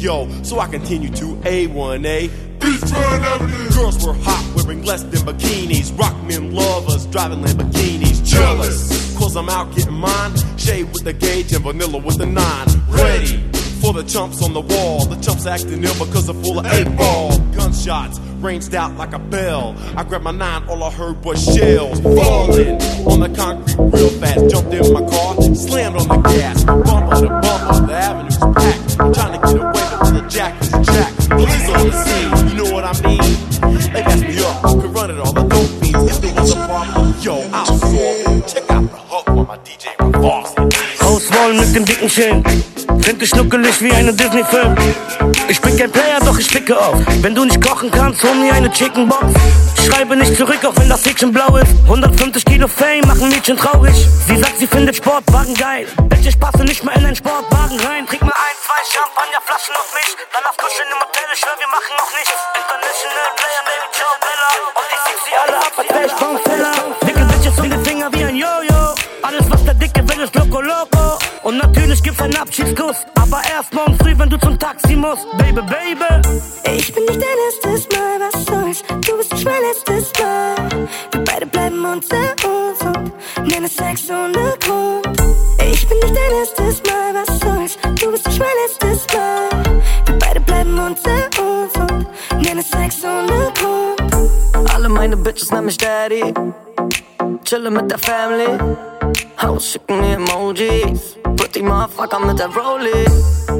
yo, 0.03 0.27
so 0.43 0.59
I 0.59 0.67
continue 0.67 1.09
to 1.09 1.25
A1A. 1.48 2.30
Beachfront 2.59 3.22
Avenue. 3.22 3.69
Girls 3.72 4.06
were 4.06 4.14
hot, 4.14 4.43
wearing 4.56 4.83
less 4.83 5.01
than 5.03 5.22
bikinis. 5.22 5.98
Rock 5.98 6.15
men 6.23 6.53
lovers, 6.53 7.06
driving 7.07 7.40
Lamborghinis. 7.40 8.25
Jealous, 8.25 9.17
cause 9.17 9.35
I'm 9.38 9.49
out 9.49 9.73
getting 9.75 9.93
mine. 9.93 10.35
Shade 10.57 10.91
with 10.91 11.03
the 11.03 11.14
gauge 11.14 11.53
and 11.53 11.64
vanilla 11.64 11.99
with 11.99 12.17
the 12.17 12.25
nine. 12.25 12.67
Ready 12.90 13.38
for 13.82 13.93
the 13.93 14.03
chumps 14.03 14.43
on 14.43 14.53
the 14.53 14.61
wall. 14.61 15.06
The 15.06 15.19
chumps 15.22 15.45
acting 15.45 15.83
ill 15.83 15.93
because 16.06 16.27
they're 16.27 16.43
full 16.43 16.59
of 16.59 16.65
eight 16.65 16.98
ball. 16.98 17.38
Gunshots 17.56 18.19
ranged 18.43 18.75
out 18.75 18.95
like 18.98 19.14
a 19.14 19.19
bell. 19.19 19.73
I 19.95 20.03
grabbed 20.03 20.25
my 20.25 20.32
nine, 20.32 20.67
all 20.67 20.83
I 20.83 20.91
heard 20.91 21.23
was 21.23 21.43
shells 21.43 22.01
falling 22.01 22.82
on 23.07 23.19
the 23.22 23.33
concrete 23.35 23.77
real 23.77 24.09
fast. 24.19 24.49
Jumped 24.49 24.73
in 24.73 24.93
my 24.93 25.01
car, 25.01 25.56
slammed 25.56 25.95
on 25.98 26.07
the 26.07 26.30
gas. 26.30 26.64
Bumper 26.65 27.22
to 27.22 27.30
bumper, 27.30 27.88
the 27.88 27.93
avenue's 27.93 28.38
packed. 28.38 29.15
Trying 29.15 29.40
to 29.40 29.48
get 29.48 29.61
away, 29.61 29.82
jack 30.33 30.59
is 30.61 30.69
jacked. 30.69 31.29
Police 31.29 31.69
on 31.69 31.87
the 31.87 31.93
scene, 32.03 32.49
you 32.49 32.55
know 32.57 32.69
what 32.73 32.83
I 32.83 32.93
mean? 33.05 33.21
They 33.93 34.01
gas 34.01 34.21
me 34.21 34.39
up, 34.41 34.61
could 34.81 34.93
run 34.93 35.11
it 35.11 35.19
all 35.19 35.31
the 35.31 35.43
dope 35.43 35.69
fiends. 35.79 36.11
If 36.11 36.21
there 36.21 36.33
was 36.33 36.53
a 36.53 36.55
problem, 36.65 37.13
yo, 37.21 37.35
I'll 37.53 37.65
solve. 37.65 38.47
Check 38.47 38.69
out 38.71 38.89
the 38.89 39.01
hook 39.11 39.27
while 39.27 39.45
my 39.45 39.57
DJ 39.65 39.93
revolves. 39.99 40.55
Ausrollen 41.01 41.59
mit 41.59 41.75
dem 41.75 41.85
dicken 41.85 42.09
Schild. 42.09 42.43
Find 43.01 43.21
dich 43.21 43.29
schnuckelig 43.29 43.79
wie 43.81 43.91
eine 43.91 44.13
Disney-Film. 44.13 44.75
Ich 45.47 45.61
bin 45.61 45.77
kein 45.77 45.91
Player, 45.91 46.19
doch 46.19 46.39
ich 46.39 46.47
sticke 46.47 46.79
auf. 46.79 46.95
Wenn 47.21 47.35
du 47.35 47.45
nicht 47.45 47.61
kochen 47.61 47.91
kannst, 47.91 48.23
hol 48.23 48.33
mir 48.35 48.53
eine 48.53 48.71
Chicken 48.71 49.07
Box. 49.07 49.25
Schreibe 49.85 50.15
nicht 50.15 50.35
zurück, 50.35 50.65
auch 50.65 50.75
wenn 50.77 50.89
das 50.89 51.05
Häkchen 51.05 51.31
blau 51.31 51.57
ist. 51.57 51.73
150 51.83 52.45
Kilo 52.45 52.67
Fame 52.67 53.05
machen 53.05 53.29
Mädchen 53.29 53.57
traurig. 53.57 53.93
Sie 54.27 54.37
sagt, 54.37 54.57
sie 54.57 54.67
findet 54.67 54.95
Sportwagen 54.95 55.53
geil. 55.53 55.85
Bitch, 56.09 56.25
ich 56.25 56.39
passe 56.39 56.63
nicht 56.63 56.83
mehr 56.83 56.95
in 56.95 57.05
einen 57.05 57.15
Sportwagen 57.15 57.79
rein. 57.81 58.07
Trink 58.07 58.21
mal 58.21 58.31
ein, 58.31 58.52
zwei 58.73 58.83
Champagnerflaschen 58.89 59.75
auf 59.75 59.93
mich. 59.93 60.09
Dann 60.33 60.43
auf 60.49 60.57
Kuscheln 60.57 60.89
im 60.89 60.99
Hotel, 60.99 61.27
ich 61.33 61.39
schwör, 61.39 61.55
wir 61.57 61.67
machen 61.67 61.93
noch 61.97 62.11
nichts. 62.17 62.39
International 62.57 63.29
Player, 63.37 63.63
Baby, 63.69 63.87
ciao, 63.93 64.13
Bella. 64.23 64.49
Und 64.79 64.89
ich 64.93 65.01
sieg 65.05 65.19
sie 65.25 65.35
alle 65.41 65.57
ab, 65.57 65.73
als 65.77 65.89
wär 65.93 66.05
ich 66.09 66.15
Bankteller. 66.21 66.73
Dicke 67.05 67.23
Bitches 67.29 67.59
um 67.59 67.69
den 67.69 67.85
Finger 67.85 68.09
wie 68.13 68.23
ein 68.23 68.35
Jojo. 68.35 68.81
Alles, 69.21 69.45
was 69.49 69.63
der 69.65 69.73
Dicke 69.75 70.01
will, 70.09 70.21
ist 70.23 70.35
Loco 70.35 70.61
Loco. 70.61 71.05
Und 71.43 71.57
natürlich 71.57 72.01
gibt's 72.01 72.21
einen 72.21 72.37
Abschiedskuss. 72.37 72.97
Aber 73.21 73.41
erst 73.53 73.73
morgen 73.73 73.95
früh, 73.99 74.13
wenn 74.17 74.29
du 74.29 74.37
zum 74.37 74.57
Taxi 74.57 74.95
musst. 74.95 75.25
Baby, 75.37 75.61
Baby. 75.61 76.11
Ich 76.73 76.93
bin 76.93 77.05
nicht 77.05 77.21
dein 77.21 77.39
erstes 77.47 77.81
Mal, 77.93 78.15
was 78.25 78.45
soll's? 78.45 78.79
Du 79.05 79.17
bist 79.17 79.33
nicht 79.33 79.45
mein 79.45 79.61
letztes 79.61 80.11
Mal. 80.19 80.87
Wir 81.11 81.23
beide 81.23 81.45
bleiben 81.45 81.85
unter 81.85 82.25
uns 82.47 82.79
und 82.81 83.47
nennen 83.47 83.65
es 83.65 83.75
Sex 83.75 84.09
ohne 84.09 84.57
Grund. 84.59 85.02
Nicht 86.03 86.15
dein 86.17 86.32
erstes 86.33 86.83
Mal, 86.83 87.15
was 87.15 87.40
soll's? 87.40 87.77
Du 88.01 88.11
bist 88.11 88.27
nicht 88.27 88.40
mein 88.40 88.49
letztes 88.65 89.07
Mal. 89.14 89.49
Wir 90.06 90.19
beide 90.19 90.41
bleiben 90.41 90.77
unter 90.77 91.30
uns. 91.41 91.73
Alle 94.73 94.90
meine 94.90 95.15
Bitches 95.15 95.49
nennen 95.49 95.67
mich 95.67 95.77
Daddy. 95.77 96.33
Chille 97.45 97.72
mit 97.72 97.90
der 97.90 97.99
Family. 97.99 98.59
Emojis. 100.14 101.17
Pretty 101.35 101.61
Motherfucker 101.61 102.19
mit 102.19 102.39
der 102.39 102.47
Rollie. 102.47 103.05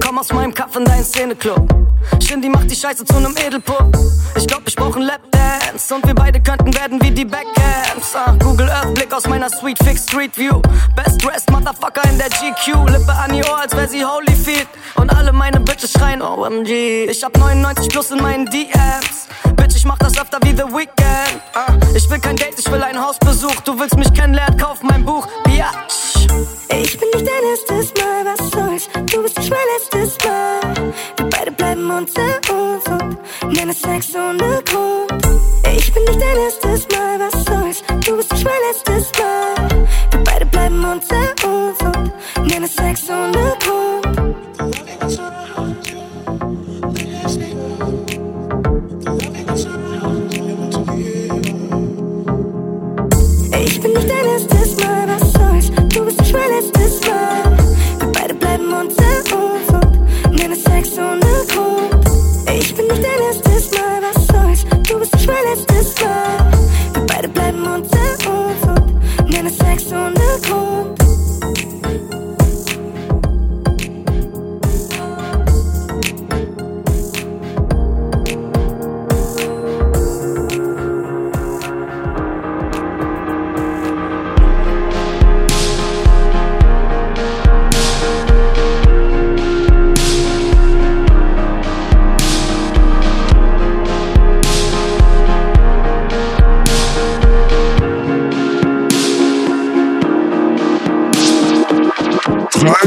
Komm 0.03 0.18
aus 0.18 0.32
meinem 0.32 0.53
Kaff 0.53 0.76
in 0.76 0.85
deinen 0.85 1.03
Szeneclub. 1.03 1.68
Shindy 2.22 2.50
macht 2.50 2.69
die 2.69 2.76
Scheiße 2.76 3.06
zu 3.06 3.19
nem 3.19 3.35
Edelpup. 3.38 3.95
Ich 4.35 4.48
glaub, 4.48 4.61
ich 4.66 4.76
brauch 4.76 4.95
einen 4.95 5.06
Lapdance. 5.06 5.93
Und 5.93 6.06
wir 6.06 6.16
beide 6.16 6.42
könnten 6.42 6.74
werden 6.76 7.02
wie 7.02 7.11
die 7.11 7.26
Backhands. 7.26 8.16
Ah, 8.16 8.35
Google 8.40 8.69
Earth, 8.69 8.93
Blick 8.93 9.14
aus 9.14 9.27
meiner 9.27 9.50
Sweet 9.50 9.77
Fix 9.84 10.03
Street 10.03 10.38
View. 10.38 10.61
Best 10.95 11.24
dressed 11.24 11.50
Motherfucker 11.52 12.02
in 12.10 12.18
der 12.18 12.30
GQ. 12.30 12.90
Lippe 12.90 13.14
an 13.14 13.34
ihr 13.34 13.48
Ohr, 13.50 13.60
als 13.60 13.76
wär 13.76 13.88
sie 13.88 14.03
Holyfield. 14.06 14.68
Und 14.95 15.10
alle 15.16 15.32
meine 15.32 15.60
Bitches 15.60 15.92
schreien 15.92 16.22
OMG. 16.22 17.06
Ich 17.10 17.24
hab 17.24 17.38
99 17.38 17.90
plus 17.90 18.11
in 18.11 18.22
meinen 18.22 18.45
DMs. 18.48 19.27
Bitch, 19.56 19.76
ich 19.76 19.85
mach 19.85 19.98
das 19.98 20.18
öfter 20.18 20.40
wie 20.43 20.52
The 20.52 20.64
Weeknd. 20.64 21.42
Ah, 21.53 21.74
ich 21.95 22.10
will 22.10 22.19
kein 22.19 22.35
Date, 22.35 22.56
ich 22.58 22.72
will 22.72 22.82
einen 22.82 23.02
Hausbesuch. 23.02 23.61
Du 23.66 23.80
willst 23.80 23.98
mich 23.98 24.14
kennenlernen, 24.14 24.58
kauf 24.58 24.82
mein 24.84 25.03
Buch. 25.06 25.27
Biatch. 25.43 26.03
Ich 26.24 27.00
bin 27.00 27.10
nicht 27.14 27.27
dein 27.27 27.43
erstes 27.52 27.93
Mal, 28.02 28.26
was 28.26 28.52
soll's? 28.52 28.90
Du 29.11 29.22
bist 29.24 29.38
nicht 29.38 29.50
mein 29.50 29.60
letztes 29.76 30.18
Mal. 30.26 30.93
Wir 31.18 31.30
beide 31.30 31.52
bleiben 31.52 31.90
unter 31.90 32.40
uns 32.52 32.85
und 32.88 33.53
nennen 33.53 33.74
Sex 33.74 34.16
ohne 34.16 34.61
Grund. 34.64 35.27
Ich 35.76 35.93
bin 35.93 36.03
nicht 36.03 36.22
dein 36.22 36.38
erstes 36.38 36.88
Mal, 36.90 37.19
was 37.19 37.45
soll's? 37.45 37.84
Du 38.06 38.18
bist 38.18 38.32
nicht 38.32 38.45
mein 38.45 38.61
letztes 38.69 39.11
Mal. 39.19 39.88
Wir 40.11 40.24
beide 40.24 40.45
bleiben 40.45 40.84
unter 40.84 41.26
uns 41.48 41.80
und 41.82 42.48
nennen 42.48 42.68
Sex 42.68 43.10
ohne 43.10 43.56
Grund. 43.60 43.84
Ich 53.66 53.82
bin 53.82 53.93
nicht 53.93 54.10
dein 54.10 54.26
erstes 54.26 54.62
soon 61.04 61.24
as 61.24 61.33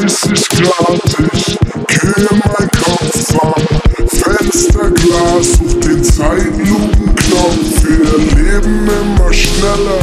Grad, 0.06 1.00
ich 1.32 1.58
kühl 1.88 2.28
mein 2.30 2.70
Kopf 2.70 3.34
ab, 3.42 3.60
Fenster 4.06 4.78
Fensterglas, 4.78 5.58
sucht 5.58 5.84
den 5.84 6.04
Zeitlupenknopf. 6.04 7.82
Wir 7.82 8.18
leben 8.36 8.88
immer 8.88 9.32
schneller, 9.32 9.98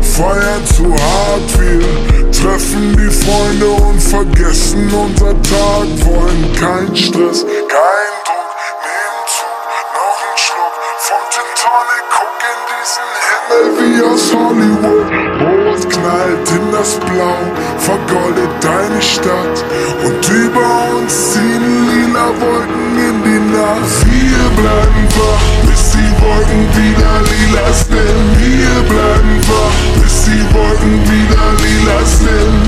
feiern 0.00 0.64
zu 0.74 0.84
hart. 0.84 1.60
Wir 1.60 2.30
treffen 2.30 2.96
die 2.96 3.10
Freunde 3.10 3.66
und 3.66 4.00
vergessen 4.00 4.90
unser 4.90 5.34
Tag. 5.42 5.86
Wollen 6.06 6.56
kein 6.58 6.96
Stress, 6.96 7.44
kein 7.44 8.12
Druck, 8.24 8.52
nehmen 8.80 9.22
Zug, 9.28 9.68
noch 9.92 10.20
ein 10.24 10.38
Schluck 10.38 10.76
vom 10.96 11.24
Gin. 11.30 11.44
Guck 12.10 12.40
in 12.52 12.60
diesen 12.72 13.08
Himmel 13.28 13.66
wie 13.82 14.00
aus 14.02 14.32
Hollywood. 14.32 15.06
Rot 15.42 15.90
knallt 15.90 16.50
in 16.52 16.65
das 16.78 16.98
Blau, 17.00 17.40
vergoldet 17.78 18.50
deine 18.60 19.00
Stadt. 19.00 19.56
Und 20.04 20.28
über 20.28 20.68
uns 20.96 21.32
ziehen 21.32 21.66
lila 21.88 22.28
Wolken 22.40 22.90
in 23.08 23.16
die 23.24 23.42
Nacht. 23.56 23.96
Wir 24.04 24.44
bleiben 24.60 25.04
wach, 25.16 25.46
bis 25.68 25.92
die 25.92 26.12
Wolken 26.20 26.64
wieder 26.76 27.16
lila 27.30 27.68
sind. 27.72 28.28
Wir 28.40 28.76
bleiben 28.90 29.36
wach, 29.48 30.02
bis 30.02 30.24
die 30.24 30.44
Wolken 30.54 30.96
wieder 31.10 31.46
lila 31.64 32.00
sind. 32.04 32.60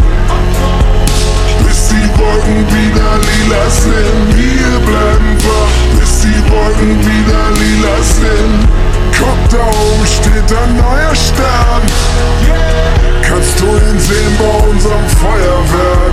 Bis 1.67 1.89
die 1.89 2.09
Wolken 2.19 2.61
wieder 2.75 3.13
lila 3.29 3.65
sind. 3.69 4.27
Wir 4.37 4.73
bleiben 4.89 5.33
wach, 5.45 6.01
bis 6.01 6.13
die 6.23 6.41
Wolken 6.51 6.99
wieder 7.09 7.45
lila 7.61 7.97
sind. 8.17 8.59
Guck, 9.19 9.41
da 9.51 9.65
oben 9.67 10.07
steht 10.07 10.51
ein 10.57 10.77
neuer 10.77 11.15
Stern. 11.15 12.88
Kannst 13.29 13.61
du 13.61 13.67
ihn 13.67 14.01
sehen 14.01 14.37
bei 14.39 14.69
unserem 14.69 15.07
Feuerwerk? 15.21 16.13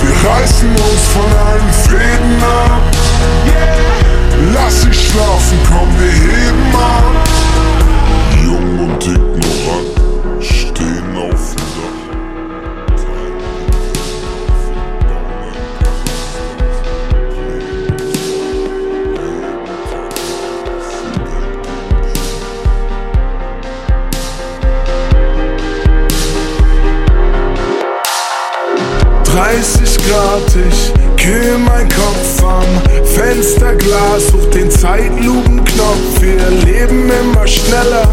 Wir 0.00 0.30
reißen 0.30 0.70
uns 0.70 1.02
von 1.12 1.30
allen 1.46 1.72
Fäden 1.72 2.42
ab. 2.42 2.82
Lass 4.54 4.82
sie 4.82 4.94
schlafen, 4.94 5.58
komm, 5.68 5.88
wir 5.98 6.12
heben 6.12 6.74
ab. 6.74 7.28
Jung 8.42 8.78
und 8.78 9.06
ignorant 9.06 9.27
30 29.38 29.96
Grad, 29.98 30.56
ich 30.68 30.92
kühl 31.16 31.58
mein 31.58 31.88
Kopf 31.88 32.42
am 32.42 32.64
Fensterglas, 33.04 34.26
such 34.32 34.50
den 34.50 34.68
Zeitlupenknopf. 34.68 36.20
Wir 36.20 36.50
leben 36.66 37.08
immer 37.08 37.46
schneller, 37.46 38.10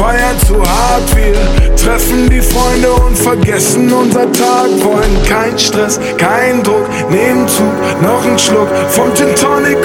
feiern 0.00 0.38
zu 0.46 0.56
hart. 0.56 1.14
Wir 1.14 1.36
treffen 1.76 2.28
die 2.30 2.40
Freunde 2.40 2.90
und 2.92 3.16
vergessen 3.16 3.92
unser 3.92 4.32
Tag. 4.32 4.68
Wollen 4.82 5.16
kein 5.28 5.58
Stress, 5.58 6.00
kein 6.16 6.62
Druck, 6.62 6.88
nehmen 7.10 7.46
Zug, 7.46 7.76
noch 8.00 8.24
ein 8.24 8.38
Schluck 8.38 8.68
vom 8.88 9.14
Gin. 9.14 9.28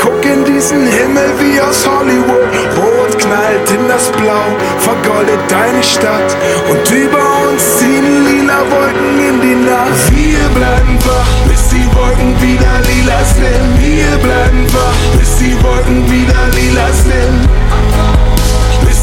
Guck 0.02 0.24
in 0.26 0.46
diesen 0.46 0.88
Himmel 0.88 1.30
wie 1.40 1.60
aus 1.60 1.86
Hollywood. 1.86 2.48
Rot 2.78 3.12
knallt 3.20 3.68
in 3.78 3.88
das 3.88 4.08
Blau, 4.18 4.48
vergoldet 4.80 5.44
deine 5.50 5.84
Stadt. 5.84 6.30
Und 6.70 6.86
über 6.92 7.24
uns 7.46 7.62
ziehen 7.78 8.26
lila 8.26 8.60
Wolken 8.72 9.16
in 9.30 9.42
die 9.42 9.60
Nacht. 9.70 10.04
Wir 10.12 10.46
bleiben 10.56 10.98
wach, 11.06 11.50
bis 11.50 11.70
die 11.70 11.88
Wolken 11.94 12.32
wieder 12.42 12.76
lila 12.88 13.20
sind. 13.36 13.68
Wir 13.84 14.18
bleiben 14.24 14.66
wach, 14.74 15.20
bis 15.20 15.38
die 15.38 15.56
Wolken 15.64 16.10
wieder 16.10 16.44
lila 16.56 16.88
sind. 16.94 17.65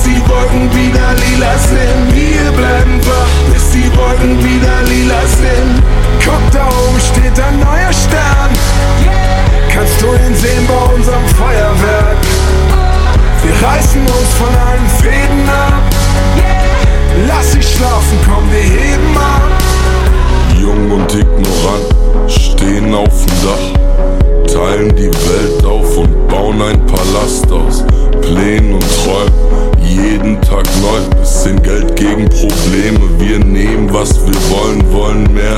Bis 0.03 0.15
die 0.15 0.29
Wolken 0.29 0.69
wieder 0.75 1.15
lila 1.15 1.57
sind. 1.59 2.13
Wir 2.13 2.51
bleiben 2.53 3.01
wach, 3.07 3.53
bis 3.53 3.71
die 3.71 3.89
Wolken 3.97 4.37
wieder 4.43 4.83
lila 4.89 5.21
sind. 5.27 5.83
Guck, 6.25 6.51
da 6.51 6.67
oben 6.67 7.01
steht 7.01 7.39
ein 7.39 7.61
neuer 7.61 7.93
Stern. 7.93 8.51
Kannst 9.73 10.03
du 10.03 10.07
ihn 10.09 10.35
sehen 10.35 10.67
bei 10.67 10.95
unserem 10.95 11.25
Feuerwerk? 11.39 12.17
Wir 13.45 13.69
reißen 13.69 14.01
uns 14.01 14.35
von 14.39 14.49
allen 14.49 14.89
Fäden 15.01 15.49
ab. 15.49 15.83
Lass 17.29 17.53
sie 17.53 17.63
schlafen, 17.63 18.19
komm, 18.25 18.51
wir 18.51 18.61
heben 18.61 19.17
ab. 19.17 19.63
Jung 20.59 20.91
und 20.91 21.15
ignorant 21.15 21.52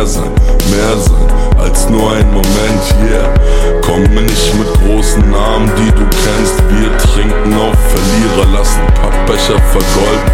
mehr 0.04 0.12
sein, 0.12 0.32
mehr 0.70 0.96
sein 0.98 1.24
als 1.58 1.88
nur 1.88 2.12
ein 2.12 2.28
Moment. 2.30 2.84
Yeah, 3.08 3.32
komm 3.80 4.02
nicht 4.02 4.54
mit 4.54 4.68
großen 4.84 5.30
Namen, 5.30 5.70
die 5.78 5.90
du 5.92 6.04
kennst. 6.04 6.60
Wir 6.68 6.92
trinken 6.98 7.54
auf 7.54 7.72
Verlierer, 7.88 8.52
lassen 8.52 8.84
Pappbecher 9.00 9.58
vergolden. 9.72 10.28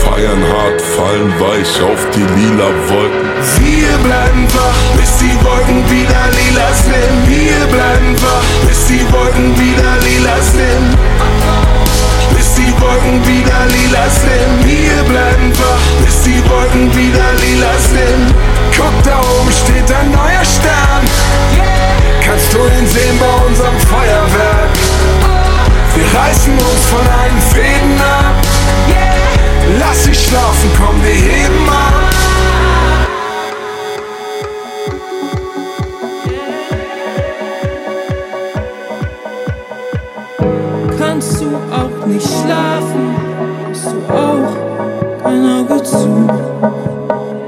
Feiern 0.00 0.40
hart, 0.40 0.80
fallen 0.96 1.32
weich 1.38 1.82
auf 1.84 2.00
die 2.14 2.24
lila 2.40 2.68
Wolken. 2.88 3.28
Wir 3.60 3.92
bleiben 4.08 4.46
wach, 4.56 4.80
bis 4.96 5.12
die 5.18 5.36
Wolken 5.44 5.84
wieder 5.90 6.24
lila 6.32 6.72
sind. 6.72 7.16
Wir 7.28 7.60
bleiben 7.68 8.16
wach, 8.24 8.68
bis 8.68 8.86
die 8.86 9.04
Wolken 9.12 9.52
wieder 9.60 9.92
lila 10.00 10.36
sind. 10.40 10.96
Bis 12.34 12.54
die 12.54 12.72
Wolken 12.80 13.20
wieder 13.28 13.66
lila 13.68 14.08
sind. 14.08 14.52
Wir 14.64 15.02
bleiben 15.04 15.52
wach, 15.60 16.04
bis 16.04 16.22
die 16.22 16.40
Wolken 16.48 16.88
wieder 16.96 17.28
lila 17.44 17.74
sind. 17.92 18.69
Da 19.04 19.18
oben 19.18 19.52
steht 19.52 19.90
ein 19.92 20.10
neuer 20.10 20.44
Stern. 20.44 21.04
Kannst 22.24 22.52
du 22.52 22.58
ihn 22.58 22.86
sehen 22.86 23.18
bei 23.18 23.46
unserem 23.46 23.78
Feuerwerk? 23.80 24.70
Wir 25.94 26.20
reißen 26.20 26.52
uns 26.52 26.86
von 26.86 27.00
allen 27.00 27.40
Fäden 27.52 28.00
ab. 28.00 28.34
Lass 29.78 30.04
sie 30.04 30.14
schlafen, 30.14 30.70
komm, 30.76 31.02
wir 31.02 31.12
heben 31.12 31.68
ab. 31.68 32.10
Kannst 40.98 41.40
du 41.40 41.56
auch 41.70 42.06
nicht 42.06 42.26
schlafen? 42.26 43.16
Hast 43.68 43.86
du 43.86 44.12
auch 44.12 45.26
ein 45.26 45.44
Auge 45.46 45.82
zu? 45.82 46.28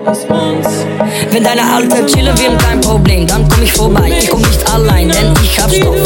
Lass 0.05 0.25
uns 0.25 0.87
Wenn 1.33 1.44
deine 1.44 1.62
Alte 1.62 2.05
chillen 2.05 2.39
will, 2.39 2.59
kein 2.59 2.78
Problem, 2.83 3.27
dann 3.27 3.49
komm 3.49 3.62
ich 3.62 3.73
vorbei. 3.73 4.12
Ich 4.19 4.28
komm 4.28 4.43
nicht 4.43 4.70
allein, 4.70 5.09
denn 5.09 5.33
ich 5.43 5.59
hab 5.59 5.73
Stoff 5.73 5.97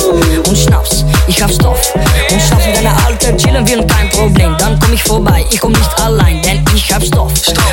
und 0.46 0.56
Schnaps. 0.56 1.04
Ich 1.26 1.42
hab 1.42 1.50
Stoff 1.50 1.94
und 2.30 2.40
Schnaps. 2.40 2.64
Wenn 2.64 2.74
deine 2.74 3.04
Alte 3.04 3.36
chillen 3.36 3.68
will, 3.68 3.84
kein 3.88 4.08
Problem, 4.10 4.56
dann 4.56 4.78
komm 4.78 4.92
ich 4.92 5.02
vorbei. 5.02 5.44
Ich 5.50 5.60
komm 5.60 5.72
nicht 5.72 6.00
allein, 6.00 6.40
denn 6.42 6.64
ich 6.72 6.94
hab 6.94 7.02
Stoff 7.02 7.32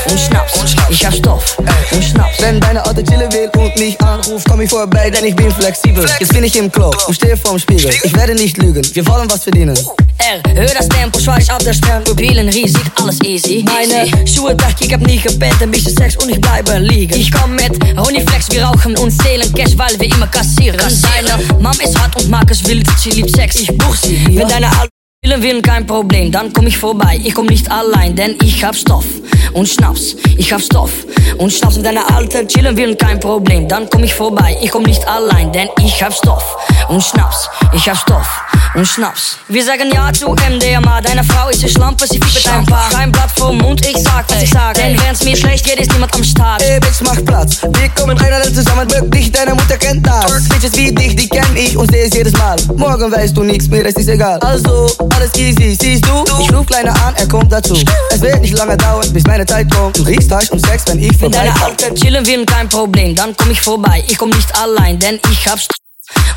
und 0.10 0.20
Schnaps. 0.20 0.76
Ich 0.90 1.06
hab 1.06 1.14
Stoff 1.14 1.60
und 1.92 2.04
Schnaps. 2.04 2.40
Wenn 2.40 2.60
deine 2.60 2.84
Alte 2.84 3.04
chillen 3.04 3.32
will 3.32 3.48
und 3.56 3.78
mich 3.78 4.02
anruft, 4.02 4.48
komm 4.50 4.62
ich 4.62 4.70
vorbei, 4.72 5.12
denn 5.12 5.24
ich 5.24 5.36
bin 5.36 5.52
flexibel. 5.52 6.08
Jetzt 6.20 6.34
bin 6.34 6.44
ich 6.44 6.56
im 6.56 6.72
Klo 6.72 6.92
und 7.06 7.14
stehe 7.14 7.38
vorm 7.38 7.60
Spiegel. 7.60 7.94
Ich 8.02 8.16
werde 8.16 8.34
nicht 8.34 8.58
lügen, 8.58 8.84
wir 8.94 9.08
wollen 9.08 9.30
was 9.30 9.44
verdienen. 9.44 9.78
R, 10.24 10.42
hör 10.56 10.74
das 10.74 10.88
Tempo, 10.88 11.20
schweiß 11.20 11.50
auf 11.50 11.58
der. 11.60 11.74
Pupillen 12.06 12.48
riesig, 12.50 12.82
alles 12.96 13.20
easy. 13.24 13.66
Meine 13.66 14.08
Schuhe 14.28 14.56
dacht, 14.56 14.80
ich 14.80 14.94
hab 14.94 15.02
nie 15.02 15.18
gepennt, 15.18 15.62
ein 15.62 15.72
bisschen 15.72 15.96
Sex 15.96 16.16
und 16.18 16.30
ich 16.30 16.40
bleibe 16.40 16.78
liegen. 16.80 17.14
Ich 17.20 17.32
komm 17.32 17.56
mit 17.56 17.72
Honeyflex, 17.98 18.52
wir 18.52 18.64
rauchen 18.64 18.98
und 18.98 19.12
zählen 19.12 19.52
Cash, 19.54 19.78
weil 19.78 20.00
wir 20.00 20.08
immer 20.08 20.28
kassieren. 20.28 20.80
Deine 20.80 21.44
Mom 21.60 21.74
ist 21.84 22.00
hart 22.00 22.16
und 22.16 22.30
mag 22.30 22.50
es 22.50 22.66
wild, 22.66 22.88
sie 22.98 23.12
liebt 23.12 23.36
Sex, 23.36 23.60
ich 23.60 23.78
buch 23.78 23.96
sie. 23.96 24.26
Wenn 24.38 24.48
deine 24.48 24.68
Alte 24.68 24.93
chillen 25.24 25.42
will, 25.42 25.62
kein 25.62 25.88
Problem, 25.88 26.32
dann 26.32 26.52
komm 26.52 26.68
ich 26.68 26.78
vorbei. 26.78 27.20
Ich 27.24 27.34
komm 27.34 27.46
nicht 27.46 27.72
allein, 27.72 28.14
denn 28.16 28.36
ich 28.44 28.62
hab 28.64 28.76
Stoff 28.76 29.06
und 29.54 29.68
Schnaps. 29.68 30.18
Ich 30.38 30.52
hab 30.52 30.62
Stoff 30.62 30.92
und 31.38 31.52
Schnaps. 31.52 31.78
Wenn 31.78 31.84
deine 31.84 32.10
Alte 32.14 32.46
chillen 32.46 32.76
will, 32.76 32.96
kein 32.96 33.20
Problem, 33.20 33.68
dann 33.68 33.90
komm 33.90 34.04
ich 34.04 34.14
vorbei. 34.14 34.58
Ich 34.62 34.72
komm 34.72 34.84
nicht 34.84 35.08
allein, 35.08 35.52
denn 35.54 35.70
ich 35.82 36.04
hab 36.04 36.14
Stoff 36.14 36.58
und 36.90 37.02
Schnaps. 37.02 37.50
Ich 37.72 37.88
hab 37.88 37.98
Stoff 37.98 38.28
und 38.76 38.86
Schnaps. 38.86 39.38
Wir 39.48 39.64
sagen 39.64 39.92
ja 39.94 40.12
zu 40.12 40.30
MDMA, 40.30 41.00
deine 41.02 41.24
Frau 41.24 41.50
ist 41.50 41.64
eine 41.64 41.72
Schlampe, 41.72 42.06
sie 42.06 42.20
fiebt 42.20 42.50
ein 42.50 42.66
paar. 42.66 42.90
Kein 42.90 43.12
Blatt 43.12 43.32
vom 43.32 43.58
Mund, 43.58 43.86
ich 43.86 43.98
sag, 43.98 44.26
was 44.30 44.44
ich 44.44 44.50
sag. 44.50 44.74
Denn 44.74 45.00
wenn's 45.00 45.24
mir 45.24 45.38
schlecht 45.38 45.66
geht, 45.66 45.80
ist 45.80 45.92
niemand 45.94 46.14
am 46.16 46.24
Start. 46.24 46.62
Ey, 46.64 46.80
Bitch, 46.80 47.02
mach 47.02 47.24
Platz. 47.24 47.62
Wir 47.62 47.90
kommen 47.90 48.18
rein 48.18 48.34
alle 48.34 48.52
zusammen, 48.52 48.92
wirklich, 48.92 49.32
deine 49.32 49.54
Mutter 49.54 49.78
kennt 49.78 50.06
das. 50.06 50.50
Bitches 50.50 50.76
wie 50.76 50.92
dich, 50.92 51.16
die 51.16 51.30
kenn 51.30 51.56
ich 51.56 51.78
und 51.78 51.90
seh 51.92 52.02
es 52.02 52.14
jedes 52.14 52.34
Mal. 52.34 52.58
Morgen 52.76 53.12
weißt 53.12 53.38
du 53.38 53.44
nichts, 53.44 53.70
mir 53.70 53.86
ist 53.86 53.98
es 53.98 54.08
egal. 54.08 54.40
Also, 54.40 54.88
alles 55.16 55.36
easy, 55.36 55.78
siehst 55.80 56.06
du? 56.06 56.24
Ich 56.40 56.54
ruf 56.54 56.66
Kleiner 56.66 56.94
an, 57.06 57.16
er 57.16 57.28
kommt 57.28 57.52
dazu. 57.52 57.76
Es 58.10 58.22
wird 58.22 58.42
nicht 58.42 58.58
lange 58.58 58.78
dauern, 58.78 59.12
bis 59.14 59.24
meine 59.26 59.46
Zeit 59.46 59.70
kommt. 59.74 59.98
Du 59.98 60.04
riechst 60.04 60.32
Hasch 60.32 60.50
und 60.52 60.66
Sex, 60.66 60.84
wenn 60.88 61.00
ich 61.00 61.12
Wenn 61.12 61.32
vorbei 61.32 61.38
deine 61.38 61.62
Alte 61.62 61.94
chillen 61.94 62.26
will, 62.26 62.46
kein 62.46 62.70
Problem, 62.70 63.16
dann 63.16 63.36
komm 63.36 63.52
ich 63.52 63.62
vorbei. 63.62 64.04
Ich 64.08 64.18
komm 64.18 64.30
nicht 64.30 64.56
allein, 64.56 65.00
denn 65.00 65.20
ich 65.32 65.48
hab 65.48 65.60
Stoff 65.60 65.78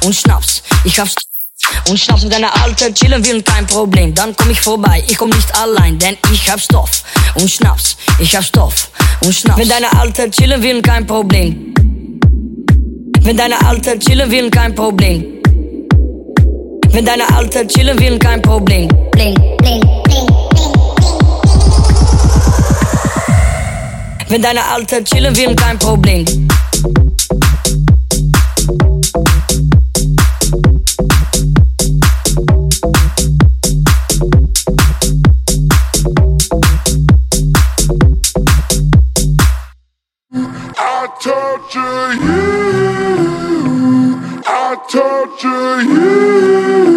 und 0.05 0.15
Schnaps. 0.15 0.63
Ich 0.85 0.99
hab 0.99 1.09
Stoff 1.09 1.27
und 1.89 1.99
Schnaps 1.99 2.23
mit 2.23 2.33
deiner 2.33 2.55
Alte 2.63 2.93
chillen 2.93 3.25
will 3.25 3.43
kein 3.43 3.67
Problem. 3.67 4.15
Dann 4.15 4.35
komm 4.37 4.51
ich 4.51 4.61
vorbei, 4.61 5.03
ich 5.09 5.17
komm 5.17 5.31
nicht 5.31 5.55
allein, 5.59 5.99
denn 5.99 6.17
ich 6.33 6.51
hab 6.51 6.61
Stoff 6.61 7.03
und 7.35 7.51
Schnaps. 7.51 7.97
Ich 8.19 8.35
hab 8.37 8.45
Stoff 8.45 8.91
und 9.21 9.35
Schnaps. 9.35 9.59
Wenn 9.59 9.69
deine 9.69 9.93
Alte 9.99 10.31
chillen 10.31 10.63
will, 10.63 10.83
kein 10.83 11.07
Problem. 11.07 11.75
Wenn 13.21 13.37
deine 13.37 13.61
Alte 13.67 13.99
chillen 13.99 14.31
will, 14.31 14.51
kein 14.51 14.75
Problem. 14.75 15.36
Wenn 16.93 17.05
deine 17.05 17.35
Alte 17.35 17.67
chillen 17.67 17.99
will, 17.99 18.19
kein 18.19 18.41
Problem. 18.43 18.89
Bling, 19.13 19.35
bling, 19.59 19.81
bling. 20.05 20.29
Wenn 24.29 24.43
deine 24.43 24.65
Alte 24.65 25.05
chillen 25.05 25.37
will, 25.37 25.55
kein 25.55 25.79
Problem. 25.79 26.25
I 40.79 41.09
torture 41.21 42.15
you. 42.15 42.86
Torture 44.89 45.83
you. 45.83 46.96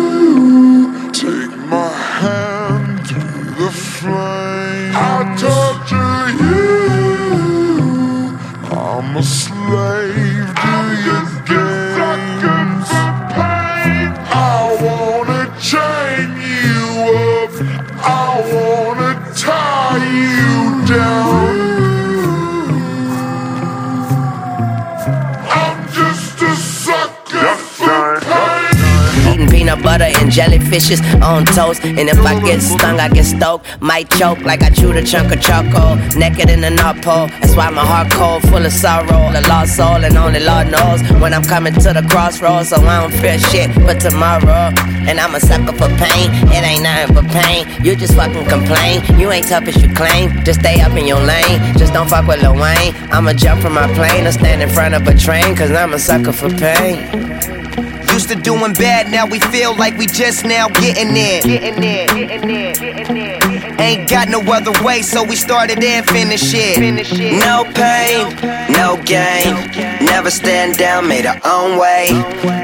Peanut 29.70 29.84
butter 29.84 30.06
and 30.06 30.32
jellyfishes 30.32 31.02
on 31.22 31.46
toast. 31.46 31.84
And 31.84 32.10
if 32.10 32.20
I 32.20 32.40
get 32.42 32.62
stung, 32.62 33.00
I 33.00 33.10
get 33.10 33.26
stoked. 33.26 33.66
Might 33.82 34.10
choke 34.10 34.40
like 34.42 34.64
I 34.64 34.70
chewed 34.70 34.96
a 34.96 35.04
chunk 35.04 35.34
of 35.34 35.42
charcoal. 35.42 35.96
Naked 36.18 36.50
in 36.50 36.62
the 36.62 36.70
North 36.70 37.02
Pole. 37.04 37.28
That's 37.40 37.56
why 37.56 37.70
my 37.70 37.86
heart 37.86 38.12
cold, 38.12 38.42
full 38.50 38.66
of 38.66 38.72
sorrow. 38.72 39.30
A 39.38 39.42
lost 39.48 39.76
soul, 39.76 40.04
and 40.04 40.18
only 40.18 40.40
Lord 40.40 40.72
knows 40.72 41.02
when 41.22 41.34
I'm 41.34 41.44
coming 41.44 41.74
to 41.74 41.94
the 41.94 42.06
crossroads. 42.10 42.70
So 42.70 42.78
I 42.78 43.02
don't 43.02 43.14
fear 43.22 43.38
shit 43.40 43.70
but 43.86 44.00
tomorrow. 44.00 44.74
And 45.08 45.20
I'm 45.20 45.36
a 45.36 45.40
sucker 45.40 45.74
for 45.74 45.90
pain. 45.98 46.28
It 46.50 46.64
ain't 46.64 46.84
nothing 46.84 47.16
but 47.16 47.28
pain. 47.32 47.66
You 47.84 47.96
just 47.96 48.16
fucking 48.16 48.48
complain. 48.48 49.02
You 49.20 49.32
ain't 49.32 49.48
tough 49.48 49.68
as 49.68 49.82
you 49.82 49.90
claim. 49.94 50.44
Just 50.44 50.62
stay 50.62 50.82
up 50.82 50.94
in 50.98 51.06
your 51.06 51.22
lane. 51.22 51.58
Just 51.78 51.94
don't 51.94 52.10
fuck 52.10 52.28
with 52.28 52.42
Lil 52.42 52.54
Wayne. 52.56 52.94
I'ma 53.12 53.34
jump 53.34 53.62
from 53.62 53.74
my 53.74 53.88
plane 53.94 54.26
or 54.26 54.32
stand 54.32 54.62
in 54.62 54.70
front 54.70 54.96
of 54.96 55.08
a 55.08 55.16
train. 55.16 55.56
Cause 55.56 55.72
I'm 55.72 55.94
a 55.94 56.00
sucker 56.00 56.34
for 56.34 56.50
pain. 56.50 57.60
Used 58.20 58.32
to 58.32 58.36
doing 58.36 58.74
bad, 58.74 59.10
now 59.10 59.26
we 59.26 59.40
feel 59.40 59.74
like 59.78 59.98
we 59.98 60.06
just 60.06 60.44
now 60.44 60.68
getting 60.68 61.14
there. 61.14 61.42
Getting 61.42 61.80
there, 61.80 62.06
getting 62.08 62.48
there, 62.50 62.74
getting 62.74 63.16
there. 63.16 63.82
Ain't 63.82 64.10
got 64.10 64.28
no 64.28 64.42
other 64.42 64.74
way, 64.84 65.04
so 65.04 65.24
we 65.24 65.38
started 65.38 65.82
and 65.82 66.06
finished 66.06 66.54
it. 66.54 66.80
No 67.40 67.64
pain, 67.64 68.36
no 68.74 69.02
gain. 69.06 69.56
Never 70.06 70.30
stand 70.32 70.78
down, 70.78 71.08
made 71.08 71.26
our 71.26 71.40
own 71.46 71.80
way. 71.80 72.10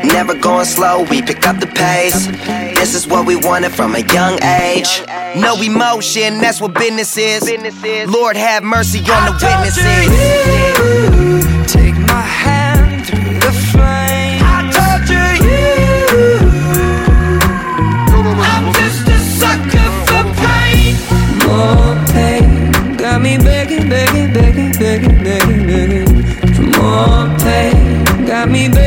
Never 0.03 0.35
going 0.35 0.65
slow, 0.65 1.03
we 1.03 1.21
pick 1.21 1.47
up 1.47 1.61
the 1.61 1.67
pace. 1.67 2.27
This 2.77 2.93
is 2.93 3.07
what 3.07 3.25
we 3.25 3.37
wanted 3.37 3.71
from 3.71 3.95
a 3.95 4.01
young 4.13 4.37
age. 4.43 5.01
No 5.37 5.55
emotion, 5.61 6.39
that's 6.39 6.59
what 6.59 6.73
business 6.73 7.15
is. 7.15 7.47
Lord 8.09 8.35
have 8.35 8.61
mercy 8.61 8.99
on 9.09 9.25
the 9.27 9.31
witnesses. 9.41 10.11
Take 11.71 11.95
my 11.95 12.19
hand 12.19 12.64
More 21.55 21.95
pain 22.07 22.95
got 22.97 23.21
me 23.21 23.37
begging, 23.37 23.87
begging, 23.87 24.33
begging, 24.33 24.71
begging, 24.73 25.23
begging, 25.23 25.65
begging 25.65 26.07
for 26.53 26.67
more 26.77 27.37
pain. 27.39 28.25
Got 28.25 28.49
me 28.49 28.67
begging, 28.67 28.84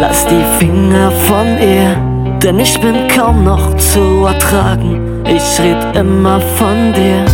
lass 0.00 0.24
die 0.24 0.44
Finger 0.58 1.12
von 1.28 1.46
ihr, 1.58 1.94
denn 2.42 2.58
ich 2.58 2.80
bin 2.80 3.06
kaum 3.08 3.44
noch 3.44 3.76
zu 3.76 4.24
ertragen. 4.24 5.22
Ich 5.26 5.60
red 5.60 5.94
immer 5.94 6.40
von 6.56 6.92
dir, 6.94 7.24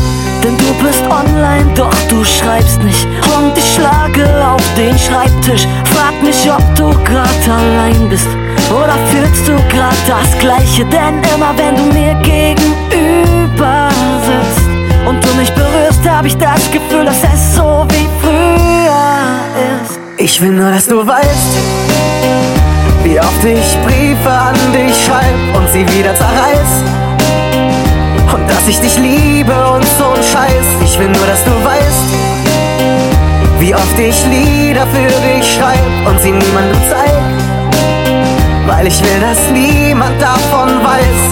denn 0.43 0.57
du 0.59 0.85
bist 0.85 1.03
online, 1.05 1.73
doch 1.77 1.95
du 2.09 2.25
schreibst 2.25 2.83
nicht. 2.83 3.07
Und 3.37 3.57
ich 3.57 3.75
schlage 3.75 4.27
auf 4.45 4.63
den 4.77 4.99
Schreibtisch, 4.99 5.67
frag 5.95 6.21
mich, 6.23 6.51
ob 6.51 6.63
du 6.75 6.91
grad 7.05 7.43
allein 7.49 8.09
bist. 8.09 8.29
Oder 8.71 8.97
fühlst 9.11 9.47
du 9.47 9.55
grad 9.75 9.97
das 10.09 10.37
Gleiche? 10.41 10.85
Denn 10.87 11.23
immer 11.35 11.55
wenn 11.57 11.77
du 11.77 11.85
mir 11.95 12.15
gegenüber 12.25 13.89
sitzt 14.27 14.67
und 15.09 15.25
du 15.25 15.35
mich 15.39 15.53
berührst, 15.53 16.09
hab 16.09 16.25
ich 16.27 16.37
das 16.37 16.69
Gefühl, 16.73 17.05
dass 17.05 17.23
es 17.23 17.55
so 17.55 17.87
wie 17.91 18.09
früher 18.21 19.83
ist. 19.83 20.01
Ich 20.19 20.41
will 20.41 20.51
nur, 20.51 20.71
dass 20.71 20.87
du 20.89 21.07
weißt, 21.07 22.56
wie 23.07 23.21
oft 23.21 23.45
ich 23.45 23.79
Briefe 23.87 24.31
an 24.31 24.57
dich 24.73 24.97
schreib 25.05 25.39
und 25.57 25.69
sie 25.71 25.87
wieder 25.97 26.13
zerreiß. 26.17 26.73
Und 28.35 28.51
dass 28.51 28.67
ich 28.67 28.81
dich 28.81 28.99
liebe 28.99 29.55
und 29.75 29.87
so 29.97 30.11
ein 30.11 30.23
Scheiß. 30.23 30.67
Ich 30.83 30.99
will 30.99 31.07
nur, 31.07 31.27
dass 31.27 31.43
du 31.45 31.53
weißt, 31.65 32.07
wie 33.61 33.75
oft 33.75 33.99
ich 33.99 34.19
Lieder 34.27 34.87
für 34.89 35.07
dich 35.23 35.47
schreib 35.55 35.87
und 36.09 36.21
sie 36.21 36.33
niemandem 36.33 36.81
zeig. 36.91 37.15
Weil 38.67 38.89
ich 38.89 39.01
will, 39.01 39.21
dass 39.21 39.39
niemand 39.53 40.21
davon 40.21 40.71
weiß. 40.83 41.23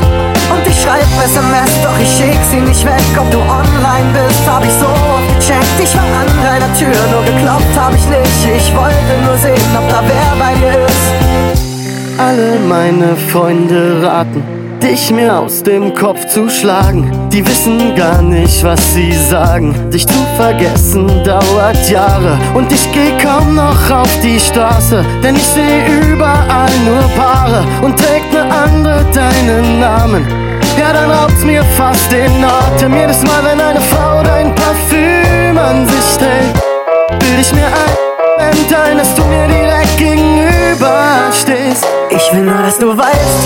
Und 0.55 0.65
ich 0.69 0.81
schreib 0.81 1.03
SMS, 1.25 1.73
doch 1.83 1.99
ich 2.01 2.11
schick 2.17 2.39
sie 2.53 2.61
nicht 2.61 2.85
weg. 2.85 3.03
Ob 3.19 3.29
du 3.33 3.39
online 3.41 4.11
bist, 4.15 4.47
hab 4.47 4.65
ich 4.65 4.75
so 4.79 4.87
oft 4.87 5.27
gecheckt. 5.41 5.79
Ich 5.83 5.93
war 5.97 6.07
an 6.23 6.31
deiner 6.41 6.73
Tür, 6.79 6.95
nur 7.11 7.25
geklopft 7.25 7.75
hab 7.77 7.93
ich 7.93 8.07
nicht. 8.07 8.57
Ich 8.57 8.73
wollte 8.77 9.15
nur 9.27 9.37
sehen, 9.39 9.77
ob 9.77 9.89
da 9.89 10.05
wer 10.07 10.39
bei 10.39 10.55
dir 10.61 10.87
ist. 10.87 11.24
Alle 12.17 12.61
meine 12.69 13.17
Freunde 13.17 14.01
raten, 14.01 14.45
dich 14.81 15.11
mir 15.11 15.37
aus 15.37 15.65
dem 15.65 15.93
Kopf 15.95 16.25
zu 16.27 16.49
schlagen. 16.49 17.11
Die 17.33 17.45
wissen 17.45 17.97
gar 17.97 18.23
nicht, 18.23 18.63
was 18.63 18.95
sie 18.95 19.13
sagen. 19.13 19.75
Dich 19.91 20.07
zu 20.07 20.21
vergessen 20.37 21.09
dauert 21.25 21.91
Jahre. 21.91 22.39
Und 22.55 22.71
ich 22.71 22.89
geh 22.93 23.11
kaum 23.21 23.57
noch 23.57 23.91
auf 23.91 24.21
die 24.23 24.39
Straße, 24.39 25.05
denn 25.25 25.35
ich 25.35 25.43
seh 25.43 26.13
überall 26.13 26.71
nur 26.85 27.03
Paare. 27.17 27.65
Und 27.83 27.99
trägt 27.99 28.33
ne 28.33 28.43
andere 28.43 29.05
deinen 29.13 29.81
Namen. 29.81 30.25
Ja, 30.79 30.93
dann 30.93 31.11
raubt's 31.11 31.45
mir 31.45 31.65
fast 31.77 32.13
den 32.13 32.45
Atem. 32.45 32.95
Jedes 32.95 33.23
Mal, 33.25 33.43
wenn 33.43 33.61
eine 33.61 33.81
Frau 33.81 34.23
dein 34.23 34.55
Parfüm 34.55 35.59
an 35.59 35.85
sich 35.89 36.17
trägt, 36.17 36.63
bild 37.19 37.41
ich 37.41 37.53
mir 37.53 37.67
ein, 37.67 38.47
ein, 38.47 38.99
dass 38.99 39.13
du 39.17 39.25
mir 39.25 39.49
direkt 39.49 39.99
gegenüber 39.99 40.34
stehst. 41.33 41.87
Ich 42.11 42.33
will 42.33 42.43
nur, 42.43 42.59
dass 42.63 42.79
du 42.79 42.97
weißt, 42.97 43.43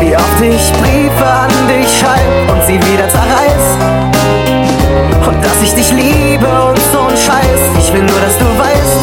wie 0.00 0.14
oft 0.16 0.40
ich 0.40 0.72
Briefe 0.80 1.24
an 1.24 1.50
dich 1.68 1.88
schreib 1.98 2.50
und 2.50 2.62
sie 2.66 2.74
wieder 2.74 3.08
zerreiß. 3.08 3.66
Und 5.26 5.44
dass 5.44 5.62
ich 5.62 5.74
dich 5.74 5.90
liebe 5.92 6.46
und 6.46 6.78
so 6.92 7.00
ein 7.08 7.16
Scheiß. 7.16 7.60
Ich 7.78 7.92
will 7.92 8.02
nur, 8.02 8.20
dass 8.20 8.38
du 8.38 8.46
weißt, 8.58 9.02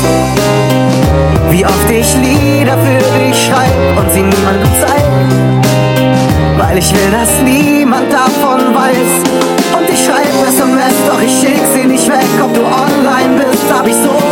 wie 1.51 1.65
oft 1.65 1.89
ich 1.89 2.13
Lieder 2.15 2.77
für 2.77 3.19
dich 3.19 3.45
schreib 3.45 3.97
und 3.97 4.11
sie 4.11 4.21
niemandem 4.21 4.69
zeig. 4.79 5.05
Weil 6.57 6.77
ich 6.77 6.93
will, 6.93 7.11
dass 7.11 7.41
niemand 7.43 8.11
davon 8.11 8.75
weiß. 8.75 9.11
Und 9.77 9.89
ich 9.89 10.05
schreib 10.05 10.27
SMS, 10.47 10.93
doch 11.07 11.21
ich 11.21 11.39
schick 11.39 11.61
sie 11.73 11.85
nicht 11.85 12.07
weg. 12.07 12.29
Ob 12.43 12.53
du 12.53 12.61
online 12.61 13.43
bist, 13.43 13.73
hab 13.73 13.87
ich 13.87 13.95
so. 13.95 14.28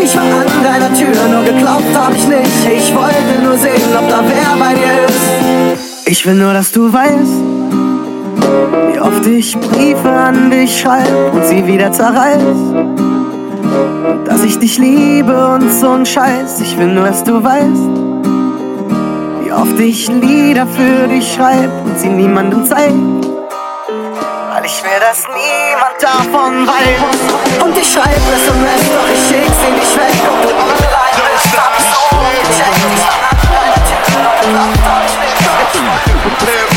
Ich 0.00 0.16
war 0.16 0.22
an 0.22 0.62
deiner 0.62 0.92
Tür, 0.94 1.28
nur 1.28 1.44
geklopft 1.44 1.94
hab 1.94 2.14
ich 2.14 2.26
nicht. 2.26 2.68
Ich 2.76 2.94
wollte 2.94 3.42
nur 3.42 3.56
sehen, 3.56 3.96
ob 3.98 4.08
da 4.08 4.22
wer 4.26 4.58
bei 4.58 4.74
dir 4.74 5.06
ist. 5.08 5.76
Ich 6.06 6.24
will 6.26 6.34
nur, 6.34 6.52
dass 6.52 6.70
du 6.72 6.92
weißt, 6.92 7.42
wie 8.92 9.00
oft 9.00 9.26
ich 9.26 9.56
Briefe 9.58 10.10
an 10.10 10.50
dich 10.50 10.80
schreib 10.80 11.34
und 11.34 11.44
sie 11.44 11.66
wieder 11.66 11.90
zerreiß. 11.92 12.86
dass 14.26 14.42
ich 14.42 14.58
dich 14.58 14.78
liebe 14.78 15.54
und 15.54 15.70
so 15.70 15.90
ein 15.90 16.04
Scheiß. 16.04 16.60
Ich 16.60 16.76
will 16.78 16.88
nur, 16.88 17.06
dass 17.06 17.22
du 17.24 17.42
weißt, 17.42 17.88
wie 19.42 19.52
oft 19.52 19.78
ich 19.78 20.08
Lieder 20.08 20.66
für 20.66 21.08
dich 21.08 21.34
schreib 21.34 21.70
und 21.84 21.98
sie 21.98 22.08
niemandem 22.08 22.66
zeig. 22.66 22.92
Weil 24.52 24.64
ich 24.64 24.82
will, 24.82 25.00
dass 25.00 25.24
niemand 25.28 25.85
davon 26.00 26.66
weiß. 26.66 27.62
Und 27.62 27.76
ich 27.76 27.92
schreib 27.92 28.16
SMS, 28.16 28.82
doch 28.92 29.08
ich 29.12 29.20
schick 29.28 29.50
sie 29.60 29.72
nicht 29.72 29.96
weg. 29.96 30.16
Und 30.30 30.44
du 30.44 30.48
online 30.50 31.20
bist, 31.32 31.56
hab 31.56 31.72
ich 31.78 31.84
so 31.84 32.00
gecheckt. 32.42 32.76
Ich 36.38 36.70
Ich 36.70 36.75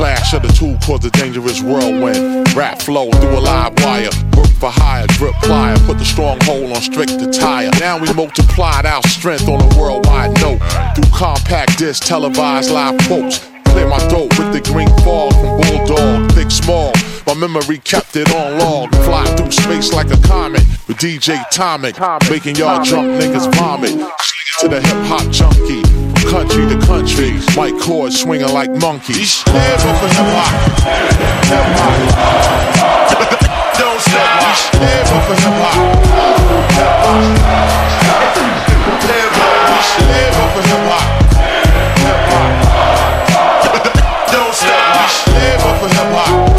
Clash 0.00 0.32
of 0.32 0.40
the 0.40 0.48
two 0.48 0.78
caused 0.86 1.04
a 1.04 1.10
dangerous 1.10 1.60
whirlwind. 1.60 2.56
Rap 2.56 2.80
flow 2.80 3.10
through 3.10 3.36
a 3.36 3.38
live 3.38 3.74
wire. 3.84 4.08
Work 4.34 4.48
for 4.56 4.70
hire, 4.70 5.04
grip 5.18 5.34
plier. 5.44 5.76
Put 5.84 5.98
the 5.98 6.06
stronghold 6.06 6.72
on 6.72 6.80
strict 6.80 7.12
attire. 7.20 7.68
Now 7.78 7.98
we 7.98 8.10
multiplied 8.14 8.86
our 8.86 9.02
strength 9.02 9.46
on 9.46 9.60
a 9.60 9.78
worldwide 9.78 10.40
note. 10.40 10.58
Through 10.96 11.12
compact 11.12 11.76
disc, 11.76 12.02
televised 12.02 12.70
live 12.70 12.96
quotes. 13.02 13.46
Clear 13.66 13.88
my 13.88 13.98
throat 14.08 14.32
with 14.38 14.54
the 14.54 14.62
green 14.72 14.88
fog 15.04 15.34
from 15.34 15.60
Bulldog, 15.60 16.34
Big 16.34 16.50
Small. 16.50 16.94
My 17.26 17.34
memory 17.34 17.76
kept 17.76 18.16
it 18.16 18.34
on 18.34 18.58
log. 18.58 18.94
Fly 19.04 19.26
through 19.36 19.52
space 19.52 19.92
like 19.92 20.10
a 20.10 20.16
comet 20.26 20.62
with 20.88 20.96
DJ 20.96 21.36
Tomic. 21.52 22.00
Making 22.30 22.56
y'all 22.56 22.82
drunk 22.82 23.20
niggas 23.20 23.54
vomit. 23.54 24.00
To 24.60 24.68
the 24.68 24.80
hip 24.80 25.04
hop 25.04 25.30
junkie. 25.30 26.09
Country 26.28 26.68
to 26.68 26.76
country. 26.86 27.38
White 27.56 27.78
cords 27.80 28.20
swinging 28.20 28.52
like 28.52 28.70
monkeys. 28.70 29.42
Live 29.46 29.80
for 29.80 30.08
hip 30.08 30.26
hop. 30.30 30.52
Hip 31.48 31.64
hop. 31.76 31.94
Don't 33.78 34.00
stop. 34.00 34.74
Live 34.80 35.08
for 35.08 35.34
hip 35.34 35.54
hop. 35.60 35.76
Live 40.08 40.34
for 40.52 40.62
hip 40.68 40.84
hop. 40.90 41.06
Don't 44.30 44.54
stop. 44.54 45.10
Live 45.34 45.62
for 45.80 45.88
hip 45.88 46.10
hop. 46.14 46.50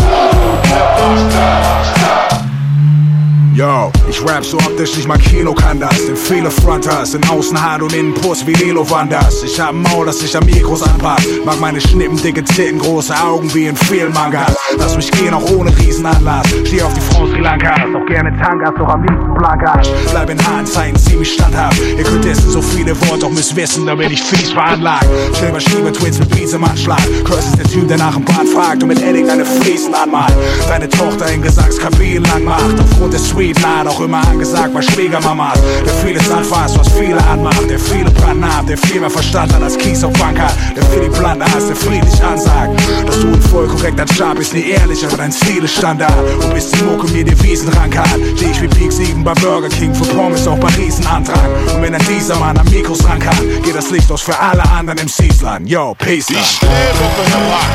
Yo, 3.61 3.91
ich 4.09 4.19
rap 4.25 4.43
so 4.43 4.57
optisch, 4.57 4.95
nicht 4.95 5.07
mal 5.07 5.19
Kilo 5.19 5.53
kann 5.53 5.79
das. 5.79 6.07
Denn 6.07 6.15
viele 6.15 6.49
Fronters 6.49 7.13
in 7.13 7.23
außen 7.29 7.61
hart 7.61 7.83
und 7.83 7.93
innen 7.93 8.11
Puss 8.11 8.47
wie 8.47 8.53
Lelo 8.53 8.89
Wanders. 8.89 9.43
Ich 9.43 9.59
hab 9.59 9.73
Maul, 9.73 10.07
das 10.07 10.17
sich 10.17 10.35
an 10.35 10.43
Mikros 10.47 10.81
anpasst. 10.81 11.27
Mag 11.45 11.59
meine 11.59 11.79
Schnippen, 11.79 12.19
dicke 12.19 12.43
Titten, 12.43 12.79
große 12.79 13.13
Augen 13.23 13.53
wie 13.53 13.67
in 13.67 13.75
Fehlmangas. 13.75 14.57
Lass 14.79 14.95
mich 14.95 15.11
gehen, 15.11 15.31
auch 15.35 15.47
ohne 15.51 15.69
Riesenanlass. 15.77 16.47
Steh 16.65 16.81
auf 16.81 16.91
die 16.95 17.01
Frau 17.01 17.27
Sri 17.27 17.39
Lankas, 17.39 17.81
auch 17.95 18.05
gerne 18.07 18.35
Tangas, 18.41 18.73
doch 18.79 18.87
am 18.87 19.03
liebsten 19.03 19.31
Blankas. 19.35 19.91
Bleib 20.09 20.31
in 20.31 20.47
Haaren 20.47 20.95
ziemlich 20.95 21.31
standhaft. 21.31 21.79
Ihr 21.79 22.03
könnt 22.03 22.25
essen 22.25 22.49
so 22.49 22.63
viele 22.63 22.99
Worte, 23.01 23.19
doch 23.19 23.29
müsst 23.29 23.55
wissen, 23.55 23.85
da 23.85 23.93
bin 23.93 24.11
ich 24.11 24.23
fies 24.23 24.53
veranlagt. 24.53 25.05
Stell 25.35 25.51
mal 25.51 25.61
Schieber 25.61 25.93
Twins 25.93 26.17
mit 26.17 26.29
Beats 26.31 26.53
im 26.53 26.63
Anschlag. 26.63 27.03
Curse 27.25 27.49
ist 27.49 27.59
der 27.59 27.65
Typ, 27.65 27.87
der 27.87 27.97
nach 27.97 28.15
dem 28.15 28.25
Bad 28.25 28.47
fragt 28.47 28.81
und 28.81 28.89
mit 28.89 29.03
Edding 29.03 29.27
deine 29.27 29.45
Fliesen 29.45 29.93
anmalt. 29.93 30.33
Deine 30.67 30.89
Tochter 30.89 31.31
in 31.31 31.43
Gesangskabinen 31.43 32.23
lang 32.23 32.43
macht. 32.43 32.79
Aufgrund 32.79 33.13
der 33.13 33.19
Sweet 33.19 33.50
Art 33.63 33.87
auch 33.87 34.01
immer 34.01 34.25
angesagt 34.27 34.73
bei 34.73 34.81
Schwiegermamas. 34.81 35.59
Der 35.85 35.93
vieles 36.05 36.29
anfasst, 36.31 36.77
was 36.77 36.87
viele 36.89 37.23
anmacht. 37.25 37.69
Der 37.69 37.79
viele 37.79 38.09
Plan 38.11 38.43
hat, 38.43 38.67
der 38.69 38.77
viel 38.77 38.99
mehr 38.99 39.09
Verstand 39.09 39.53
hat 39.53 39.61
als 39.61 39.77
Kies 39.77 40.03
auf 40.03 40.13
Bank 40.13 40.39
hat. 40.39 40.53
Der 40.75 40.83
für 40.83 40.99
die 40.99 41.09
hast, 41.09 41.69
der 41.69 41.75
friedlich 41.75 42.23
ansagt. 42.23 42.79
Dass 43.05 43.19
du 43.19 43.27
ein 43.27 43.41
voll 43.41 43.67
korrekter 43.67 44.05
Job 44.15 44.37
bist, 44.37 44.53
nie 44.53 44.69
ehrlich, 44.69 45.05
aber 45.05 45.17
dein 45.17 45.31
Stil 45.31 45.63
ist 45.63 45.75
Standard. 45.77 46.13
Und 46.43 46.53
bis 46.53 46.71
die 46.71 46.83
Mucke 46.83 47.07
mir 47.07 47.23
Devisen 47.23 47.69
rankert, 47.73 48.07
steh 48.35 48.51
ich 48.51 48.61
wie 48.61 48.67
Peak 48.67 48.91
7 48.91 49.23
bei 49.23 49.33
Burger 49.35 49.69
King 49.69 49.93
für 49.93 50.05
Pommes 50.05 50.47
auch 50.47 50.57
bei 50.57 50.69
Riesenantrag. 50.77 51.49
Und 51.75 51.81
wenn 51.81 51.93
dann 51.93 52.05
dieser 52.07 52.35
Mann 52.37 52.57
am 52.57 52.67
Mikros 52.69 53.03
ran 53.05 53.19
kann, 53.19 53.37
geht 53.63 53.75
das 53.75 53.91
Licht 53.91 54.11
aus 54.11 54.21
für 54.21 54.37
alle 54.37 54.63
anderen 54.71 54.99
im 54.99 55.07
Land. 55.41 55.69
Yo, 55.69 55.95
peace. 55.95 56.29
Ich 56.29 56.61
lebe 56.61 56.71
für 57.15 57.23
Hip-Hop. 57.23 57.67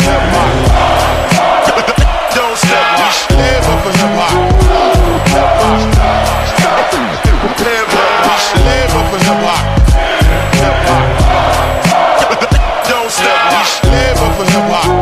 Hip-Hop. 0.00 0.50
Don't 2.34 2.56
stop. 2.56 2.98
Ich 3.10 3.36
lebe 3.36 3.72
für 3.82 3.92
Hip-Hop. 3.98 4.61
For 9.12 9.18
hip 9.18 9.40
hop, 9.40 9.48
live 9.48 9.48
for. 9.48 9.62
Hip 10.56 10.76
hop. 10.88 11.08
Don't 12.88 13.10
stop, 13.10 13.84
live 13.84 14.18
for 14.36 14.44
hip 14.44 14.70
hop. 14.70 15.01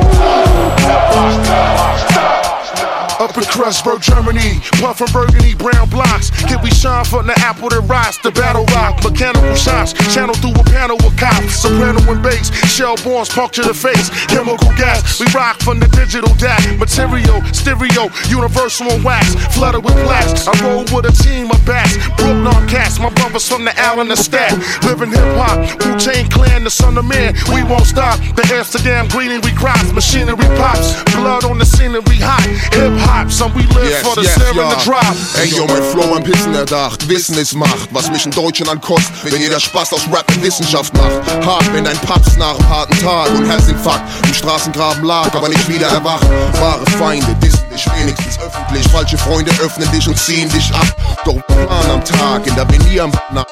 Kreuzberg, 3.51 4.01
Germany, 4.01 4.63
puffin' 4.79 5.11
burgundy, 5.13 5.55
brown 5.55 5.89
blocks. 5.91 6.31
Here 6.47 6.59
we 6.63 6.71
shine 6.71 7.05
from 7.05 7.27
the 7.27 7.35
apple 7.43 7.69
that 7.69 7.83
rocks, 7.91 8.19
the 8.19 8.31
battle 8.31 8.65
rock, 8.71 9.03
mechanical 9.03 9.55
shots, 9.55 9.93
channel 10.15 10.35
through 10.39 10.55
a 10.55 10.65
panel 10.71 10.97
with 11.03 11.19
cops, 11.19 11.63
soprano 11.63 11.99
and 12.11 12.23
bass, 12.23 12.55
shell 12.71 12.97
bombs 13.03 13.29
puncture 13.29 13.67
the 13.67 13.75
face, 13.75 14.09
chemical 14.31 14.71
gas. 14.79 15.19
We 15.19 15.27
rock 15.35 15.59
from 15.61 15.81
the 15.81 15.89
digital 15.89 16.31
DAC, 16.39 16.79
material, 16.79 17.43
stereo, 17.51 18.07
universal 18.31 18.87
and 18.87 19.03
wax, 19.03 19.35
flooded 19.55 19.83
with 19.85 19.99
plaques. 20.07 20.47
I 20.47 20.55
roll 20.63 20.87
with 20.95 21.11
a 21.11 21.15
team 21.23 21.51
of 21.51 21.59
bats, 21.67 21.99
Brooklyn 22.17 22.69
cats, 22.69 22.99
my 22.99 23.11
brothers 23.11 23.49
from 23.49 23.65
the 23.65 23.75
Allen 23.79 24.09
the 24.09 24.17
Stack, 24.17 24.53
living 24.87 25.11
hip 25.11 25.35
hop, 25.35 25.59
Wu 25.83 25.99
Chain 25.99 26.31
Clan, 26.31 26.63
the 26.65 26.71
son 26.71 26.97
of 26.97 27.05
man. 27.05 27.35
We 27.51 27.65
won't 27.65 27.87
stop. 27.87 28.19
The 28.39 28.47
Amsterdam 28.55 29.11
we 29.15 29.53
crops, 29.53 29.93
machinery 29.93 30.49
pops, 30.57 31.03
blood 31.15 31.45
on 31.45 31.59
the 31.59 31.65
scenery 31.67 32.19
hot, 32.21 32.47
hip 32.75 32.95
hop. 33.07 33.31
Some 33.41 33.55
we 33.55 33.63
live 33.73 33.89
Yes, 33.89 34.03
for 34.03 34.15
the 34.17 34.25
yes, 34.25 34.35
serum 34.35 34.57
ja. 34.59 34.69
the 34.69 34.85
drop. 34.85 35.17
Ey, 35.35 35.49
yo, 35.49 35.67
mein 35.67 35.83
Flow 35.83 36.15
am 36.15 36.23
Pissen 36.23 36.55
erdacht. 36.55 37.09
Wissen 37.09 37.39
ist 37.39 37.55
Macht, 37.55 37.89
was 37.91 38.11
mich 38.11 38.27
in 38.27 38.33
Deutschland 38.33 38.83
kostet, 38.83 39.15
wenn 39.25 39.41
jeder 39.41 39.59
Spaß 39.59 39.95
aus 39.95 40.03
Rap 40.13 40.29
und 40.29 40.43
Wissenschaft 40.43 40.93
macht. 40.93 41.47
Hart, 41.47 41.73
wenn 41.73 41.85
dein 41.85 41.97
Paps 42.01 42.37
nach 42.37 42.59
einem 42.59 42.69
harten 42.69 42.99
Tag 43.01 43.31
und 43.31 43.47
Herzinfarkt 43.47 44.05
im 44.27 44.35
Straßengraben 44.35 45.05
lag, 45.05 45.35
aber 45.35 45.49
nicht 45.49 45.67
wieder 45.71 45.87
erwacht. 45.87 46.29
Wahre 46.61 46.85
Feinde 46.99 47.35
dissen 47.43 47.65
dich 47.73 47.87
wenigstens 47.97 48.39
öffentlich. 48.41 48.87
Falsche 48.89 49.17
Freunde 49.17 49.53
öffnen 49.53 49.91
dich 49.91 50.07
und 50.07 50.19
ziehen 50.19 50.51
dich 50.51 50.71
ab. 50.75 50.95
Doch 51.25 51.41
Plan 51.47 51.91
am 51.91 52.05
Tag, 52.05 52.47
in 52.47 52.55
der 52.55 52.69
Venier 52.71 53.05
am 53.05 53.13
nach 53.33 53.47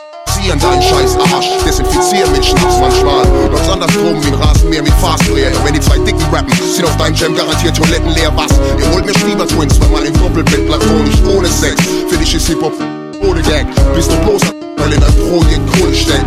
an 0.50 0.58
deinen 0.58 0.82
scheiß 0.82 1.16
Arsch. 1.32 1.48
Desinfizier 1.66 2.26
mit 2.28 2.44
Schnaps 2.44 2.78
manchmal. 2.80 3.26
Läufst 3.50 3.70
andersrum 3.70 4.22
wie 4.22 4.28
ein 4.28 4.34
Rasenmäher 4.34 4.82
mit 4.82 4.94
Fastplayer. 4.94 5.50
Doch 5.50 5.64
wenn 5.64 5.74
die 5.74 5.80
zwei 5.80 5.98
Dicken 5.98 6.22
rappen, 6.32 6.52
sind 6.72 6.84
auf 6.84 6.96
deinem 6.96 7.14
Jam 7.14 7.34
garantiert 7.34 7.76
Toiletten 7.76 8.10
leer. 8.14 8.32
Was? 8.36 8.52
Ihr 8.78 8.92
holt 8.92 9.04
mir 9.04 9.14
Schieber 9.18 9.46
Twins, 9.46 9.80
weil 9.80 9.88
man 9.88 10.04
im 10.04 10.14
Doppelbett 10.14 10.66
bleibt 10.66 10.86
nicht 11.04 11.24
ohne 11.26 11.48
Sex. 11.48 11.82
Für 12.08 12.16
dich 12.16 12.34
ist 12.34 12.46
Hip-Hop 12.46 12.74
ohne 13.20 13.42
Gag. 13.42 13.66
Bist 13.94 14.10
du 14.10 14.16
bloß 14.18 14.42
weil 14.78 14.92
in 14.92 15.00
dein 15.00 15.14
Projekt 15.14 15.72
Grund 15.72 15.96
steckt. 15.96 16.24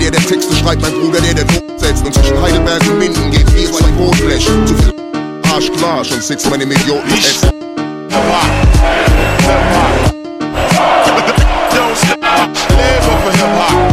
Der, 0.00 0.10
der 0.10 0.26
Texte 0.26 0.56
schreibt, 0.56 0.80
mein 0.80 0.92
Bruder, 0.94 1.20
der 1.20 1.34
der 1.34 1.44
Druck 1.44 1.64
setzt. 1.76 2.06
Und 2.06 2.14
zwischen 2.14 2.40
Heidelberg 2.40 2.80
und 2.88 2.98
Minden 2.98 3.30
geht 3.30 3.54
wie 3.54 3.64
zwei 3.66 3.90
Brotblech. 3.90 4.46
Zu 4.46 4.74
viel 4.74 4.94
Arsch 5.52 5.70
klar, 5.76 6.04
schon 6.04 6.22
sitzt 6.22 6.48
man 6.48 6.60
im 6.60 6.70
Idioten 6.72 7.10
essen. 7.12 7.50
Don't 11.72 11.96
stop. 11.96 12.69
hip 13.40 13.48
hop. 13.56 13.89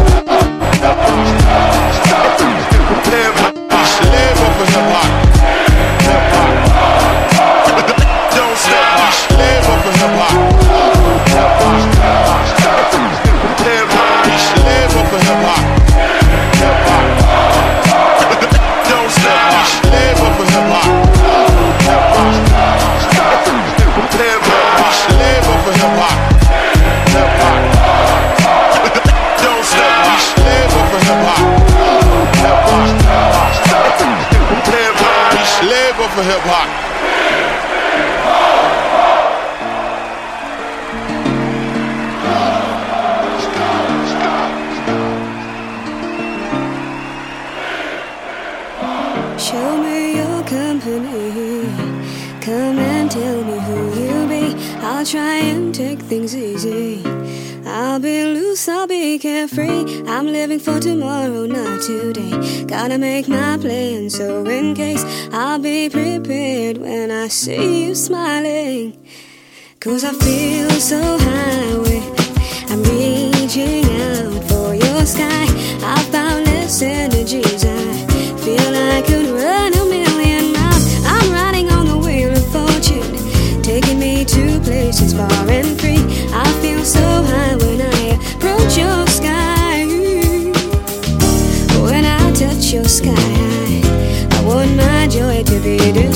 For 36.18 36.24
hip 36.24 36.42
hop. 36.42 36.87
I'm 60.18 60.26
living 60.26 60.58
for 60.58 60.80
tomorrow, 60.80 61.46
not 61.46 61.84
today. 61.84 62.66
Gotta 62.66 62.98
make 62.98 63.28
my 63.28 63.56
plan 63.60 64.10
so 64.10 64.44
in 64.48 64.74
case 64.74 65.06
I'll 65.32 65.60
be 65.60 65.90
prepared 65.92 66.80
when 66.80 67.12
I 67.12 67.28
see 67.28 67.86
you 67.86 67.94
smiling. 67.94 68.98
Cause 69.80 70.04
I 70.04 70.14
feel 70.14 70.72
so 70.72 71.20
high. 71.20 71.87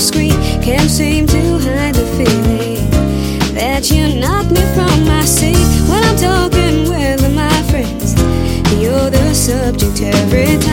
screen 0.02 0.32
can't 0.60 0.90
seem 0.90 1.28
to 1.28 1.58
hide 1.58 1.94
the 1.94 2.04
feeling 2.16 2.90
that 3.54 3.88
you 3.88 4.18
knocked 4.20 4.50
me 4.50 4.60
from 4.74 5.06
my 5.06 5.24
seat 5.24 5.56
when 5.88 6.02
I'm 6.02 6.16
talking 6.16 6.88
with 6.88 7.22
my 7.34 7.62
friends. 7.70 8.14
You're 8.82 9.10
the 9.10 9.32
subject 9.32 10.02
every 10.02 10.58
time. 10.58 10.71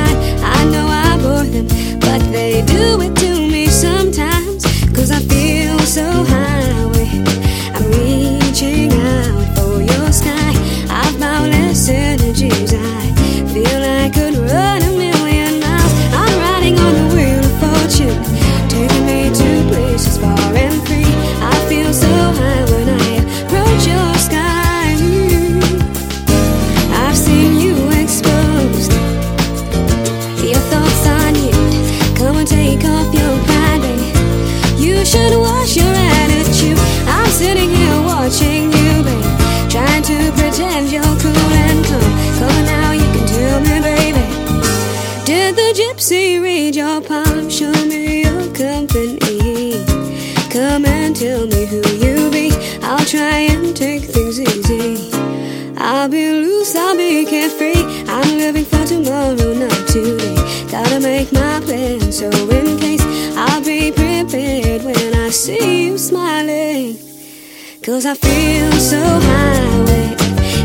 Cause 67.90 68.06
I 68.06 68.14
feel 68.14 68.72
so 68.74 69.00
high, 69.02 70.16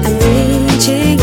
I'm 0.05 0.15
reaching 0.69 1.14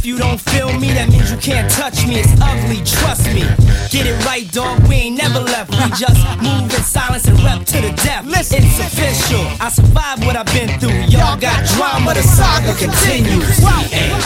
If 0.00 0.06
you 0.06 0.16
don't 0.16 0.40
feel 0.40 0.72
me, 0.80 0.96
that 0.96 1.12
means 1.12 1.28
you 1.28 1.36
can't 1.36 1.68
touch 1.68 2.08
me. 2.08 2.24
It's 2.24 2.32
ugly, 2.40 2.80
trust 2.88 3.28
me. 3.36 3.44
Get 3.92 4.08
it 4.08 4.16
right, 4.24 4.48
dog. 4.48 4.80
We 4.88 5.12
ain't 5.12 5.20
never 5.20 5.44
left. 5.44 5.76
We 5.76 5.92
just 5.92 6.16
move 6.40 6.72
in 6.72 6.80
silence 6.80 7.28
and 7.28 7.36
rep 7.44 7.68
to 7.68 7.84
the 7.84 7.92
death. 8.00 8.24
Listen, 8.24 8.64
it's 8.64 8.80
official. 8.80 9.44
I 9.60 9.68
survived 9.68 10.24
what 10.24 10.40
I've 10.40 10.48
been 10.56 10.72
through. 10.80 11.04
Y'all 11.12 11.36
got 11.36 11.68
drama, 11.76 12.16
the 12.16 12.24
saga 12.24 12.72
continues. 12.80 13.60
We 13.60 13.76
ain't 13.92 14.24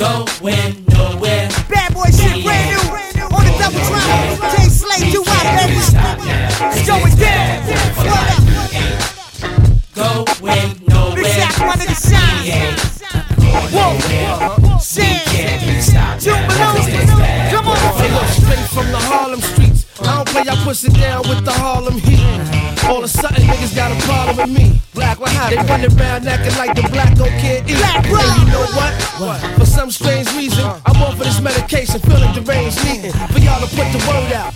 going 0.00 0.72
nowhere. 0.96 1.52
Bad 1.68 1.92
boy 1.92 2.08
shit, 2.08 2.40
brand 2.40 2.72
new. 2.72 2.80
Brand 2.88 3.20
new. 3.20 3.28
On 3.36 3.44
the 3.44 3.52
double 3.60 3.84
drama. 3.84 4.32
Jay 4.56 4.64
Slade, 4.64 5.12
you 5.12 5.20
out, 5.28 5.44
baby. 5.60 5.76
It's 5.76 6.88
going 6.88 7.20
down. 7.20 7.68
What 8.00 8.16
up? 8.16 8.32
Nowhere. 10.88 11.20
Big 11.20 11.28
Sack, 11.36 11.68
my 11.68 11.76
nigga, 11.76 12.00
shine. 12.00 12.80
Whoa. 13.76 14.49
Sam. 14.80 15.04
You 15.04 15.20
can't 15.26 15.60
be 15.60 15.80
stopped. 15.80 16.24
Come 16.24 17.68
on, 17.68 18.28
straight 18.28 18.58
from 18.70 18.90
the 18.90 18.98
Harlem 18.98 19.40
Street 19.40 19.59
play, 20.30 20.46
I 20.46 20.54
push 20.62 20.82
pushing 20.82 20.94
down 20.94 21.22
with 21.28 21.44
the 21.44 21.52
Harlem 21.52 21.98
Heat. 21.98 22.22
All 22.88 22.98
of 22.98 23.04
a 23.04 23.08
sudden, 23.08 23.42
niggas 23.42 23.74
got 23.74 23.90
a 23.92 23.98
problem 24.06 24.36
with 24.38 24.52
me. 24.56 24.80
Black, 24.94 25.20
what 25.20 25.30
happened? 25.30 25.68
They 25.68 25.72
running 25.72 25.92
around 25.98 26.26
acting 26.26 26.56
like 26.56 26.74
the 26.74 26.82
black 26.90 27.14
don't 27.14 27.34
care 27.42 27.62
either. 27.62 27.78
Black, 27.78 28.02
bro. 28.08 28.18
And 28.18 28.34
you 28.38 28.46
know 28.50 28.66
what? 28.78 28.92
what? 29.18 29.38
For 29.58 29.66
some 29.66 29.90
strange 29.90 30.32
reason, 30.34 30.64
I'm 30.86 31.02
on 31.02 31.16
for 31.16 31.24
this 31.24 31.40
medication, 31.40 32.00
feeling 32.00 32.32
deranged, 32.32 32.78
needing 32.84 33.12
for 33.12 33.38
y'all 33.38 33.60
to 33.60 33.70
put 33.74 33.88
the 33.92 34.00
word 34.06 34.32
out. 34.32 34.54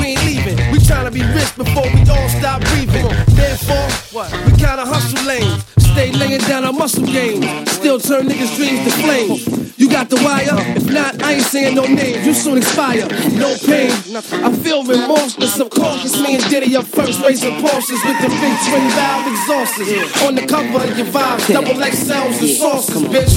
We 0.00 0.16
ain't 0.16 0.24
leaving. 0.24 0.56
We 0.72 0.78
trying 0.80 1.04
to 1.04 1.12
be 1.12 1.22
rich 1.22 1.52
before 1.56 1.86
we 1.92 2.00
all 2.10 2.28
stop 2.28 2.60
breathing. 2.72 3.06
Therefore, 3.36 3.88
what? 4.12 4.28
we 4.44 4.52
kinda 4.56 4.84
hustle 4.84 5.24
lanes. 5.26 5.64
Stay 5.92 6.12
laying 6.12 6.40
down 6.50 6.64
our 6.64 6.72
muscle 6.72 7.06
game. 7.06 7.42
Still 7.66 7.98
turn 7.98 8.26
niggas' 8.28 8.56
dreams 8.56 8.84
to 8.84 8.92
flames. 9.02 9.69
You 9.80 9.88
got 9.88 10.10
the 10.10 10.16
wire? 10.16 10.60
If 10.76 10.92
not, 10.92 11.22
I 11.22 11.32
ain't 11.40 11.42
saying 11.42 11.74
no 11.74 11.86
names. 11.86 12.26
You 12.26 12.34
soon 12.34 12.58
expire. 12.58 13.08
No 13.32 13.56
pain. 13.64 13.90
I 14.12 14.52
feel 14.60 14.84
remorseless. 14.84 15.58
Of 15.58 15.70
course, 15.70 16.04
it's 16.04 16.20
me 16.20 16.34
and 16.34 16.44
Diddy 16.50 16.76
up 16.76 16.84
first, 16.84 17.22
raising 17.22 17.54
Porsches 17.54 17.96
with 18.04 18.20
the 18.20 18.28
big 18.28 18.56
twin 18.68 18.86
valve 18.92 19.24
exhausters. 19.24 20.26
On 20.26 20.34
the 20.34 20.46
cover 20.46 20.84
of 20.86 20.98
your 20.98 21.06
vibes, 21.06 21.50
double 21.50 21.80
XLs 21.80 22.40
and 22.40 22.50
saucers, 22.60 23.04
bitch. 23.04 23.32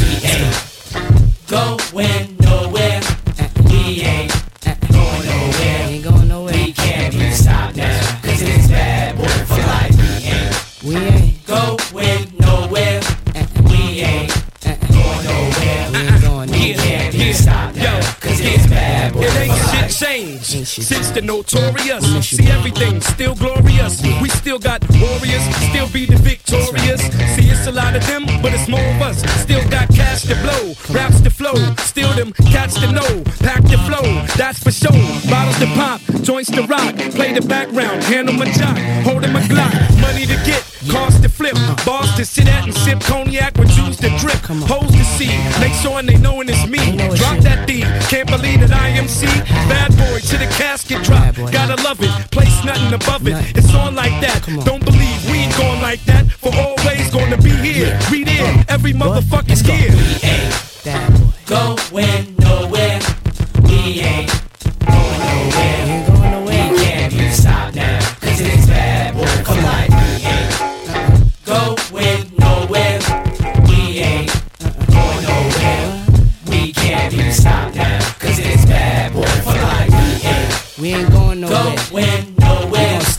We 1.93 2.03
ain't 2.03 2.37
going 2.37 2.37
nowhere. 2.41 3.01
We 3.63 4.01
ain't 4.01 4.33
going 4.91 5.25
nowhere. 5.25 5.82
Changed 20.03 20.67
since 20.67 21.11
the 21.11 21.21
notorious. 21.21 22.03
See 22.27 22.47
everything 22.47 22.99
still 23.01 23.35
glorious. 23.35 24.01
We 24.21 24.29
still 24.29 24.59
got 24.59 24.81
warriors, 24.99 25.43
still 25.69 25.89
be 25.89 26.05
the 26.05 26.17
victorious. 26.17 27.01
See 27.35 27.47
it's 27.49 27.67
a 27.67 27.71
lot 27.71 27.95
of 27.95 28.05
them, 28.07 28.23
but 28.41 28.53
it's 28.53 28.67
more 28.67 28.87
of 28.95 29.01
us. 29.01 29.17
Still 29.41 29.63
got 29.69 29.87
cash 29.89 30.23
to 30.23 30.35
blow, 30.43 30.73
raps 30.93 31.21
to 31.21 31.29
flow, 31.29 31.55
still 31.91 32.11
them 32.13 32.33
cats 32.51 32.75
to 32.81 32.91
know. 32.91 33.23
Pack 33.39 33.63
the 33.63 33.79
flow, 33.87 34.05
that's 34.35 34.59
for 34.63 34.71
sure. 34.71 35.03
Bottles 35.29 35.59
to 35.59 35.67
pop, 35.77 36.01
joints 36.21 36.51
to 36.51 36.63
rock. 36.63 36.95
Play 37.15 37.33
the 37.33 37.45
background, 37.47 38.03
handle 38.03 38.35
my 38.35 38.51
jock, 38.51 38.77
holding 39.07 39.31
my 39.31 39.41
Glock. 39.43 39.73
Money 40.01 40.25
to 40.25 40.37
get, 40.45 40.63
cars 40.89 41.19
to 41.21 41.29
flip, 41.29 41.55
bars 41.85 42.13
to 42.15 42.25
sit 42.25 42.47
at 42.47 42.65
and 42.65 42.73
sip 42.73 42.99
cognac 43.01 43.55
with 43.57 43.69
juice 43.69 43.97
to 43.97 44.09
drip. 44.17 44.39
Hoes 44.67 44.91
to 44.91 45.03
see, 45.03 45.33
make 45.59 45.73
sure 45.73 46.01
they 46.01 46.17
knowin' 46.17 46.49
it's 46.49 46.67
me. 46.67 46.97
Drop 47.15 47.37
that 47.39 47.67
D, 47.67 47.81
can't 48.09 48.29
believe 48.29 48.61
that 48.61 48.71
I 48.71 48.89
am 48.89 49.07
C. 49.07 49.25
Bad 49.69 49.91
boy 49.97 50.19
to 50.19 50.37
the 50.37 50.47
casket 50.57 51.03
drop, 51.03 51.35
gotta 51.51 51.81
love 51.83 52.01
it. 52.01 52.11
Place 52.31 52.63
nothing 52.65 52.93
above 52.93 53.27
it, 53.27 53.35
it's 53.55 53.73
on 53.73 53.95
like 53.95 54.19
that. 54.21 54.43
Don't 54.65 54.83
believe 54.83 55.19
we 55.29 55.39
ain't 55.45 55.57
going 55.57 55.81
like 55.81 56.03
that. 56.05 56.31
For 56.31 56.53
always 56.55 57.11
gonna 57.11 57.37
be 57.37 57.51
here, 57.51 57.99
we 58.11 58.23
there, 58.23 58.65
every 58.69 58.93
motherfucker's 58.93 59.61
here. 59.61 59.91
Going 61.45 62.32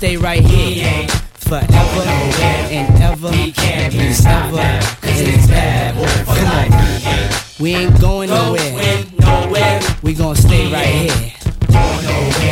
stay 0.05 0.16
right 0.18 0.44
here. 0.44 1.08
Forever 1.49 2.02
and 2.70 3.02
ever. 3.02 3.31
We 3.31 3.52
can't 3.52 3.91
be 3.91 4.12
stopped. 4.12 4.52
Cause 5.00 5.20
it's 5.20 5.47
bad 5.47 5.94
boy 5.94 6.05
for 6.31 6.42
life. 6.44 7.58
We 7.58 7.74
ain't 7.74 7.99
going 8.02 8.28
nowhere. 8.28 9.05
Nowhere. 9.18 9.81
We 10.02 10.12
gonna 10.12 10.36
stay 10.36 10.70
right 10.70 11.10
here. 11.10 11.33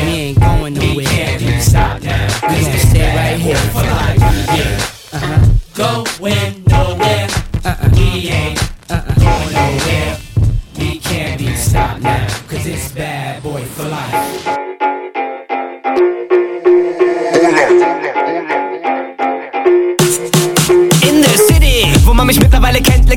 We 0.07 0.13
ain't 0.25 0.41
going 0.41 0.75
nowhere. 0.75 0.97
We 0.97 1.05
can't 1.05 1.41
be 1.41 1.61
stopped 1.61 2.05
now. 2.05 2.25
We 2.49 2.65
gonna 2.65 2.79
stay 2.79 3.17
right 3.17 3.39
here. 3.39 3.57
for 3.75 3.83
life. 3.83 5.13
Uh-huh. 5.13 5.53
Going 5.75 6.62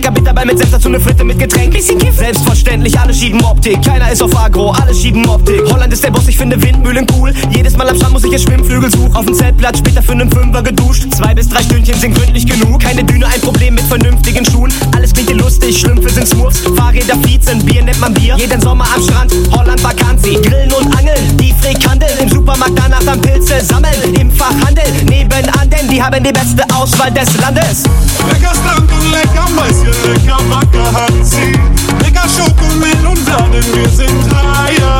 capital. 0.05 0.24
Bitterball 0.45 0.53
mit 0.53 0.57
Senf 0.57 0.71
dazu 0.71 0.89
ne 0.89 0.99
Fritte 0.99 1.23
mit 1.23 1.39
Getränk. 1.39 1.73
Bisschen 1.73 1.97
Kiff. 1.97 2.15
Selbstverständlich, 2.15 2.97
alle 2.99 3.13
schieben 3.13 3.43
Optik. 3.43 3.81
Keiner 3.83 4.11
ist 4.11 4.21
auf 4.21 4.35
Agro, 4.37 4.71
alle 4.71 4.93
schieben 4.93 5.27
Optik. 5.27 5.61
Holland 5.71 5.91
ist 5.91 6.03
der 6.03 6.11
Boss, 6.11 6.27
ich 6.27 6.37
finde 6.37 6.61
Windmühlen 6.61 7.05
cool. 7.13 7.33
Jedes 7.51 7.75
Mal 7.77 7.89
am 7.89 7.95
Strand 7.95 8.13
muss 8.13 8.23
ich 8.23 8.31
ihr 8.31 8.39
Schwimmflügel 8.39 8.91
suchen. 8.91 9.15
Auf 9.15 9.25
dem 9.25 9.35
Zeltplatz 9.35 9.79
später 9.79 10.01
für 10.01 10.15
nen 10.15 10.31
Fünfer 10.31 10.61
geduscht. 10.61 11.05
Zwei 11.15 11.33
bis 11.33 11.49
drei 11.49 11.63
Stündchen 11.63 11.99
sind 11.99 12.15
gründlich 12.15 12.45
genug. 12.45 12.79
Keine 12.81 13.03
Düne, 13.03 13.27
ein 13.27 13.41
Problem 13.41 13.75
mit 13.75 13.83
vernünftigen 13.85 14.45
Schuhen. 14.45 14.71
Alles 14.95 15.13
klingt 15.13 15.29
hier 15.29 15.37
lustig, 15.37 15.77
Schlümpfe 15.79 16.09
sind 16.09 16.27
Smurfs. 16.27 16.61
Fahrräder 16.75 17.15
fließen, 17.23 17.65
Bier 17.65 17.83
nennt 17.83 17.99
man 17.99 18.13
Bier. 18.13 18.35
Jeden 18.37 18.61
Sommer 18.61 18.85
am 18.95 19.01
Strand, 19.01 19.33
Holland 19.51 19.83
Vakanzi. 19.83 20.37
Grillen 20.41 20.71
und 20.73 20.95
Angeln, 20.97 21.37
die 21.37 21.53
Frikandel. 21.61 22.09
Im 22.21 22.29
Supermarkt 22.29 22.77
danach 22.77 23.03
dann 23.03 23.21
Pilze 23.21 23.61
sammeln. 23.61 24.13
Im 24.19 24.31
Fachhandel 24.31 24.85
nebenan, 25.09 25.69
denn 25.69 25.87
die 25.89 26.01
haben 26.01 26.23
die 26.23 26.31
beste 26.31 26.63
Auswahl 26.75 27.11
des 27.11 27.35
Landes. 27.37 27.83
Lecker 28.27 28.53
Strand 28.53 28.91
und 28.91 29.11
lecker 29.11 29.49
Mäuschen, 29.55 29.93
lecker 30.07 30.34
Wacker 30.49 30.91
Hansi. 30.93 31.53
Lecker 32.01 32.27
Schokomelone, 32.29 33.61
wir 33.73 33.89
sind 33.89 34.31
Dreier. 34.31 34.99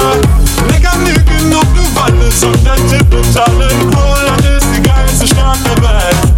Lecker 0.69 0.97
Nücken 0.97 1.53
und 1.53 1.67
du 1.75 1.83
Wallis 1.95 2.43
und 2.43 2.65
der 2.65 2.75
Tippetalen. 2.75 3.95
Holland 3.95 4.45
ist 4.57 4.67
die 4.75 4.81
geilste 4.81 5.27
Stadt 5.27 5.59
der 5.65 5.83
Welt. 5.83 6.34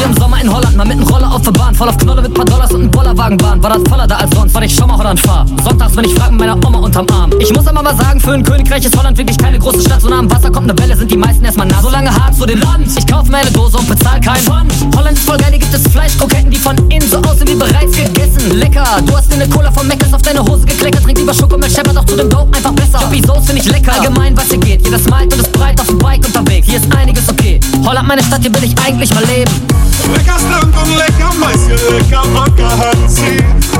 Wir 0.00 0.06
im 0.06 0.16
Sommer 0.16 0.40
in 0.40 0.50
Holland 0.50 0.74
mal 0.78 0.86
mit 0.86 0.98
dem 0.98 1.06
Roller 1.06 1.30
auf 1.30 1.42
der 1.42 1.50
Bahn, 1.50 1.74
voll 1.74 1.86
auf 1.86 1.98
Knolle 1.98 2.22
mit 2.22 2.32
paar 2.32 2.46
Dollars 2.46 2.70
und 2.70 2.80
einem 2.80 2.90
Bollerwagen 2.90 3.38
waren, 3.42 3.62
war 3.62 3.74
das 3.74 3.82
voller 3.86 4.06
da 4.06 4.16
als 4.16 4.30
sonst, 4.34 4.54
weil 4.54 4.64
ich 4.64 4.74
schon 4.74 4.88
mal 4.88 4.96
Holland 4.96 5.20
fahr. 5.20 5.44
Sonntags, 5.62 5.94
wenn 5.94 6.06
ich 6.06 6.14
frag 6.14 6.30
mit 6.30 6.40
meiner 6.40 6.56
Oma 6.66 6.78
unterm 6.78 7.06
Arm. 7.12 7.30
Ich 7.38 7.52
muss 7.52 7.66
aber 7.66 7.82
mal 7.82 7.94
sagen, 7.94 8.18
für 8.18 8.32
ein 8.32 8.42
Königreich 8.42 8.82
ist 8.82 8.96
Holland 8.96 9.18
wirklich 9.18 9.36
keine 9.36 9.58
große 9.58 9.82
Stadt. 9.82 10.00
So 10.00 10.08
nah 10.08 10.20
am 10.20 10.30
Wasser 10.30 10.50
kommt 10.50 10.70
eine 10.70 10.78
Welle, 10.78 10.96
sind 10.96 11.10
die 11.10 11.18
meisten 11.18 11.44
erstmal 11.44 11.66
nah. 11.66 11.82
So 11.82 11.90
lange 11.90 12.10
hart 12.14 12.34
zu 12.34 12.46
dem 12.46 12.60
Land. 12.60 12.86
Ich 12.96 13.06
kauf 13.06 13.28
mir 13.28 13.38
eine 13.38 13.50
Dose 13.50 13.76
und 13.76 13.88
bezahl 13.90 14.18
keinen 14.22 14.42
Pfand. 14.42 14.72
Holland 14.96 15.18
ist 15.18 15.28
voll 15.28 15.36
geil, 15.36 15.50
hier 15.50 15.58
gibt 15.58 15.74
es 15.74 15.82
Fleischkroketten, 15.92 16.50
die 16.50 16.58
von 16.58 16.76
innen 16.88 17.06
so 17.10 17.18
aussehen 17.18 17.48
wie 17.48 17.56
bereits 17.56 17.94
gegessen. 17.94 18.56
Lecker, 18.58 18.86
du 19.04 19.14
hast 19.14 19.30
dir 19.30 19.34
eine 19.34 19.50
Cola 19.50 19.70
von 19.70 19.86
Meckers 19.86 20.14
auf 20.14 20.22
deine 20.22 20.40
Hose 20.40 20.64
gekleckert, 20.64 21.02
trink 21.02 21.18
lieber 21.18 21.34
Schokomilch, 21.34 21.74
scheppert 21.74 21.98
auch 21.98 22.06
zu 22.06 22.16
dem 22.16 22.30
Dope 22.30 22.56
einfach 22.56 22.72
besser. 22.72 23.00
Joppy 23.02 23.20
Soße 23.20 23.42
find 23.52 23.58
ich 23.58 23.70
lecker. 23.70 23.92
Allgemein, 23.92 24.34
was 24.34 24.46
hier 24.46 24.60
geht, 24.60 24.82
jeder 24.82 24.98
smilet 24.98 25.34
und 25.34 25.40
ist 25.40 25.52
breit 25.52 25.78
auf 25.78 25.88
dem 25.88 25.98
Bike 25.98 26.24
unterwegs. 26.24 26.66
Hier 26.66 26.78
ist 26.78 26.96
einiges 26.96 27.28
okay. 27.28 27.60
Holland, 27.84 28.08
meine 28.08 28.22
Stadt, 28.22 28.40
hier 28.40 28.54
will 28.54 28.64
ich 28.64 28.74
eigentlich 28.78 29.12
mal 29.12 29.24
leben. 29.26 29.89
Lecker 30.08 30.38
Strand 30.38 30.76
und 30.76 30.96
lecker 30.96 31.32
Mäuschen, 31.38 31.78
lecker 31.92 32.24
Wacker 32.34 32.70
Hansi. 32.78 33.36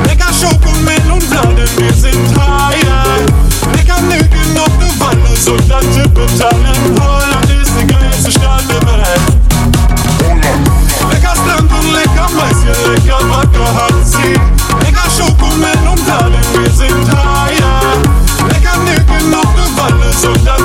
Lecker 0.07 0.33
Schokomelone, 0.33 1.65
wir 1.77 1.93
sind 1.95 2.37
Dreier. 2.37 3.05
Lecker 3.75 4.01
Nücken 4.03 4.57
und 4.57 4.75
du 4.81 4.89
Wallis 5.01 5.49
und 5.49 5.69
der 5.69 5.81
Tippetalen. 5.81 7.01
Holland 7.01 7.51
ist 7.63 7.73
die 7.81 7.87
geilste 7.87 8.31
Stadt 8.33 8.65
der 8.69 8.83
Welt. 8.87 9.21
Lecker 11.11 11.35
Strand 11.35 11.71
und 11.73 11.93
lecker 11.93 12.29
Mäuschen, 12.35 12.79
lecker 12.93 13.21
Wacker 13.29 13.71
Hansi. 13.79 14.39
Lecker 14.85 15.09
Schokomelone, 15.17 16.41
wir 16.55 16.71
sind 16.71 17.09
Dreier. 17.09 17.81
Lecker 18.49 18.77
Nücken 18.85 19.35
und 19.35 19.51
du 19.57 19.65
Wallis 19.77 20.25
und 20.25 20.45
der 20.47 20.61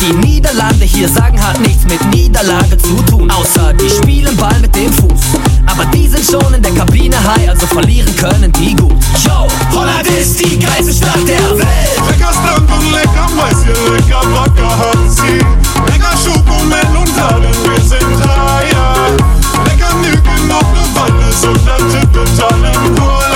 Die 0.00 0.12
Niederlande 0.12 0.84
hier 0.84 1.08
sagen 1.08 1.42
hat 1.42 1.58
nichts 1.60 1.84
mit 1.84 2.04
Niederlage 2.14 2.76
zu 2.78 2.96
tun, 3.02 3.30
außer 3.30 3.72
die 3.74 3.88
spielen 3.90 4.36
Ball 4.36 4.58
mit 4.60 4.74
dem 4.76 4.92
Fuß. 4.92 5.38
Aber 5.66 5.84
die 5.86 6.06
sind 6.06 6.24
schon 6.24 6.54
in 6.54 6.62
der 6.62 6.72
Kabine 6.72 7.16
high, 7.22 7.48
also 7.48 7.66
verlieren 7.66 8.14
können 8.16 8.52
die 8.52 8.74
gut. 8.74 8.92
Yo, 9.24 9.48
Holland 9.72 10.06
ist 10.08 10.38
die 10.38 10.58
geilste 10.58 10.92
Stadt 10.92 11.26
der 11.26 11.58
Welt. 11.58 11.96
Lecker 12.08 12.32
Stand 12.32 12.70
und 12.70 12.92
lecker 12.92 13.28
Mäuschen, 13.34 13.94
lecker 13.94 14.26
Mäuschen. 14.28 14.45